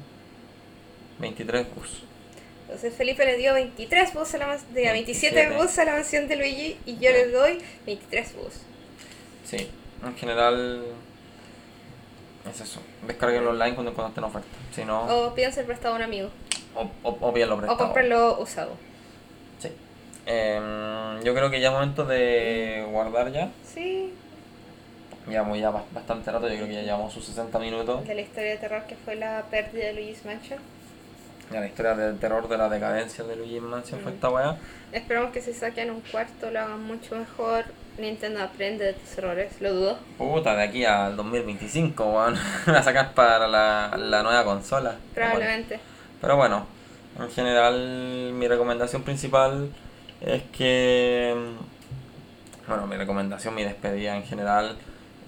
[1.18, 2.02] 23 bus.
[2.66, 5.56] Entonces Felipe le dio 23 bus a la mansión, 27 27.
[5.56, 8.54] bus a la mansión de Luigi y yo le doy 23 bus.
[9.44, 9.68] Sí,
[10.04, 10.84] en general
[12.48, 12.80] es eso.
[13.06, 14.48] Descarguenlo online cuando, cuando esté en oferta.
[14.74, 16.30] Si no, O pídanse el prestado a un amigo.
[16.76, 17.78] o, o, o pídanlo O prestado.
[17.78, 18.76] cómprenlo usado.
[20.26, 23.50] Em, yo creo que ya es momento de guardar ya.
[23.64, 24.14] Sí,
[25.28, 28.06] Llevamos ya bas- bastante rato, yo creo que ya llevamos sus 60 minutos.
[28.06, 30.58] de la historia de terror que fue la pérdida de Luigi's Mansion.
[31.52, 34.14] Ya la historia del terror de la decadencia de Luigi Mansion fue Mm.
[34.14, 34.56] esta weá.
[34.92, 37.64] Esperamos que si saquen un cuarto lo hagan mucho mejor.
[37.98, 39.98] Nintendo aprende de tus errores, lo dudo.
[40.16, 42.34] Puta, de aquí al 2025, weón.
[42.66, 44.96] La sacar para la, la nueva consola.
[45.14, 45.80] Probablemente.
[46.20, 46.66] Pero bueno,
[47.18, 49.70] en general mi recomendación principal
[50.20, 51.34] es que...
[52.66, 54.76] Bueno, mi recomendación, mi despedida en general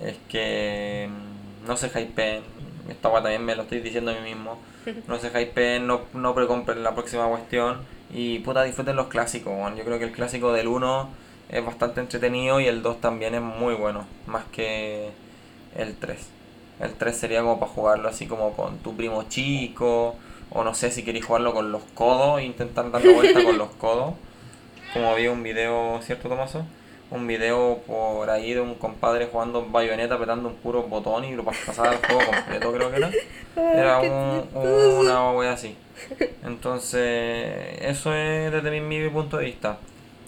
[0.00, 2.42] es que mm, no se hypeen.
[2.88, 4.58] Esta weá también me lo estoy diciendo a mí mismo.
[5.06, 7.78] No se hypeen, no, no precompren la próxima cuestión.
[8.12, 9.54] Y puta, disfruten los clásicos.
[9.76, 11.08] Yo creo que el clásico del 1
[11.48, 15.10] es bastante entretenido y el 2 también es muy bueno, más que
[15.76, 16.18] el 3.
[16.80, 20.16] El 3 sería como para jugarlo así como con tu primo chico,
[20.50, 23.68] o no sé si queréis jugarlo con los codos intentar dar la vuelta con los
[23.78, 24.14] codos.
[24.92, 26.66] Como vi un video, ¿cierto Tomaso?
[27.10, 31.44] Un video por ahí de un compadre jugando bayoneta apretando un puro botón y lo
[31.44, 33.10] pasaba el juego completo, creo que era.
[33.56, 35.76] Era un, una wea así.
[36.42, 39.76] Entonces, eso es desde mi, mi punto de vista.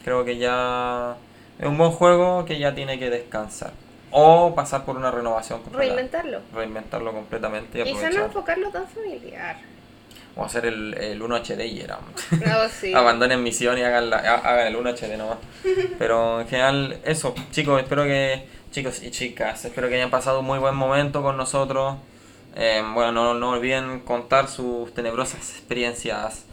[0.05, 1.17] Creo que ya
[1.59, 3.73] es un buen juego que ya tiene que descansar.
[4.11, 5.85] O pasar por una renovación completa.
[5.85, 6.41] Reinventarlo.
[6.55, 7.81] Reinventarlo completamente.
[7.81, 9.57] Y Quizá no enfocarlo tan familiar.
[10.37, 11.99] O hacer el, el 1 HD y era.
[12.31, 12.93] No, sí.
[12.93, 15.39] Abandonen misión y hagan, la, hagan el 1 HD nomás.
[15.99, 18.47] Pero en general, eso, chicos, espero que.
[18.73, 21.97] Chicos y chicas, espero que hayan pasado un muy buen momento con nosotros.
[22.57, 26.47] Eh, bueno, no, no olviden contar sus tenebrosas experiencias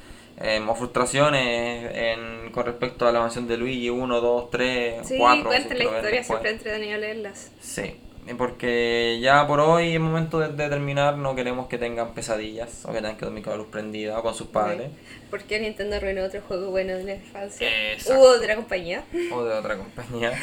[0.43, 5.15] eh, o frustraciones en, con respecto a la mansión de Luigi 1, 2, 3, sí,
[5.17, 5.43] 4.
[5.45, 7.51] cuenten la historia, siempre entretenido leerlas.
[7.59, 7.95] Sí,
[8.37, 12.95] porque ya por hoy es momento de, terminar, no queremos que tengan pesadillas o que
[12.95, 14.91] tengan que dormir con la luz prendida o con sus padres.
[15.29, 17.67] Porque Nintendo arruinó otro juego bueno de la infancia.
[18.07, 19.03] Hubo otra compañía.
[19.33, 20.33] O de otra compañía.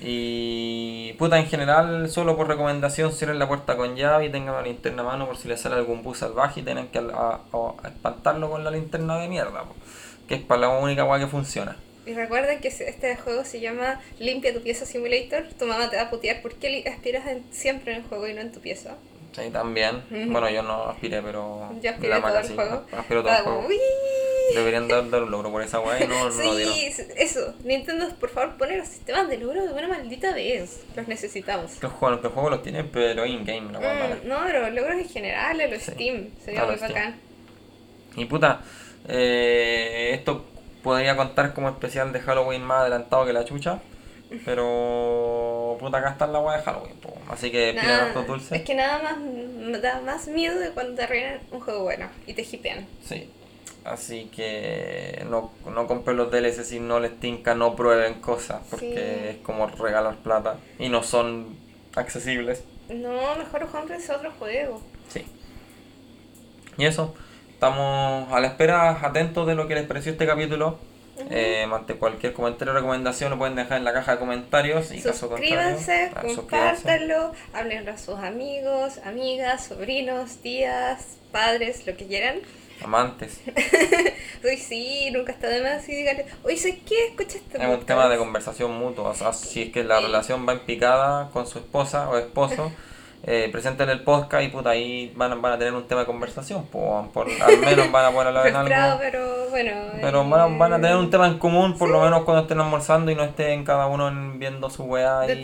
[0.00, 4.62] Y puta, en general, solo por recomendación, cierren la puerta con llave y tengan la
[4.62, 7.00] linterna a mano por si les sale algún bus salvaje y tienen que
[7.84, 9.64] espantarlo con la linterna de mierda.
[10.28, 11.76] Que es para la única guay que funciona.
[12.06, 15.44] Y recuerden que este juego se llama Limpia tu pieza simulator.
[15.58, 18.52] Tu mamá te va a putear porque aspiras siempre en el juego y no en
[18.52, 18.96] tu pieza.
[19.32, 20.02] Sí, también.
[20.08, 21.68] Bueno, yo no aspiré, pero.
[21.82, 22.86] Yo aspiré todo el juego.
[22.96, 23.68] Aspiro todo el juego.
[24.54, 27.54] Deberían dar, dar, un logro por esa guay, no, sí, no eso.
[27.64, 30.84] Nintendo, por favor, poner los sistemas de logro de una maldita vez.
[30.94, 31.72] Los necesitamos.
[31.72, 35.08] Que el juego, el juego los tiene, pero in-game, no mm, No, pero logros en
[35.08, 36.30] general, los Steam.
[36.42, 37.20] Sería muy bacán.
[38.14, 38.62] Y puta,
[39.08, 40.46] eh, esto
[40.86, 43.80] podría contar como especial de Halloween más adelantado que la chucha.
[44.44, 46.94] Pero puta acá está la agua de Halloween,
[47.28, 48.52] así que pidan hartos dulces.
[48.52, 52.08] Es que nada más me da más miedo de cuando te arruinan un juego bueno
[52.26, 52.86] y te hipean.
[53.04, 53.28] Sí.
[53.84, 59.30] Así que no, no compren los DLC si no les tinca, no prueben cosas, porque
[59.30, 61.56] es como regalar plata y no son
[61.96, 62.62] accesibles.
[62.88, 64.80] No, mejor compren otro juego.
[65.08, 65.24] Sí.
[66.78, 67.14] Y eso.
[67.56, 70.78] Estamos a la espera, atentos de lo que les pareció este capítulo.
[71.30, 74.92] Eh, ante cualquier comentario o recomendación lo pueden dejar en la caja de comentarios.
[74.92, 82.06] Y suscríbanse, caso ah, compártanlo, háblenlo a sus amigos, amigas, sobrinos, tías, padres, lo que
[82.06, 82.40] quieran.
[82.84, 83.40] Amantes.
[84.44, 87.06] Uy, sí, nunca está de más y díganle, oye, ¿sabes qué?
[87.06, 89.08] Escucha este Es un tema de conversación mutua.
[89.08, 92.70] O sea, si es que la relación va en picada con su esposa o esposo.
[93.22, 96.66] eh, presenten el podcast y puta, ahí van, van a tener un tema de conversación,
[96.66, 96.86] por,
[97.40, 98.98] al menos van a poder hablar de algo.
[99.00, 99.72] pero bueno.
[100.00, 103.10] Pero van, van, a tener un tema en común, por lo menos cuando estén almorzando
[103.10, 105.34] y no estén cada uno viendo su weá y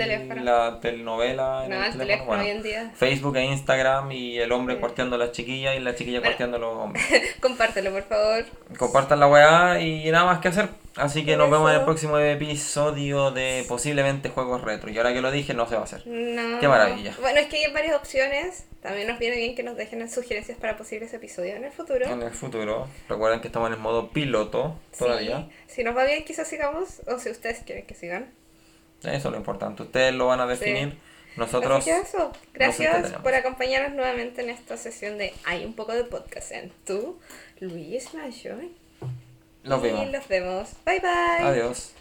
[0.41, 1.67] la telenovela.
[1.69, 2.93] No, el, teléfono, hoy en día.
[2.95, 6.61] Facebook e Instagram y el hombre cuarteando a las chiquillas y la chiquilla cuarteando a
[6.61, 7.05] los hombres.
[7.41, 8.45] Compártelo, por favor.
[8.79, 10.69] Compartan la weá y nada más que hacer.
[10.97, 14.91] Así que nos vemos en el próximo episodio de posiblemente juegos retro.
[14.91, 16.07] Y ahora que lo dije, no se va a hacer.
[16.07, 16.61] No.
[16.61, 17.15] Qué maravilla.
[17.21, 18.67] Bueno, es que hay varias opciones.
[18.81, 22.07] También nos viene bien que nos dejen sugerencias para posibles episodios en el futuro.
[22.07, 22.89] En el futuro.
[23.09, 25.49] Recuerden que estamos en el modo piloto todavía.
[25.69, 27.01] Si nos va bien, quizás sigamos.
[27.07, 28.33] O si ustedes quieren que sigan.
[29.01, 29.83] Eso es lo importante.
[29.85, 30.99] Ustedes lo van a definir.
[31.37, 31.87] Nosotros.
[31.87, 32.33] Eso.
[32.53, 37.19] Gracias por acompañarnos nuevamente en esta sesión de Hay un poco de podcast en tu
[37.61, 38.57] Luis Mancho.
[39.65, 40.07] Nos vemos.
[40.07, 40.71] Y los vemos.
[40.85, 41.47] Bye bye.
[41.47, 41.95] Adiós.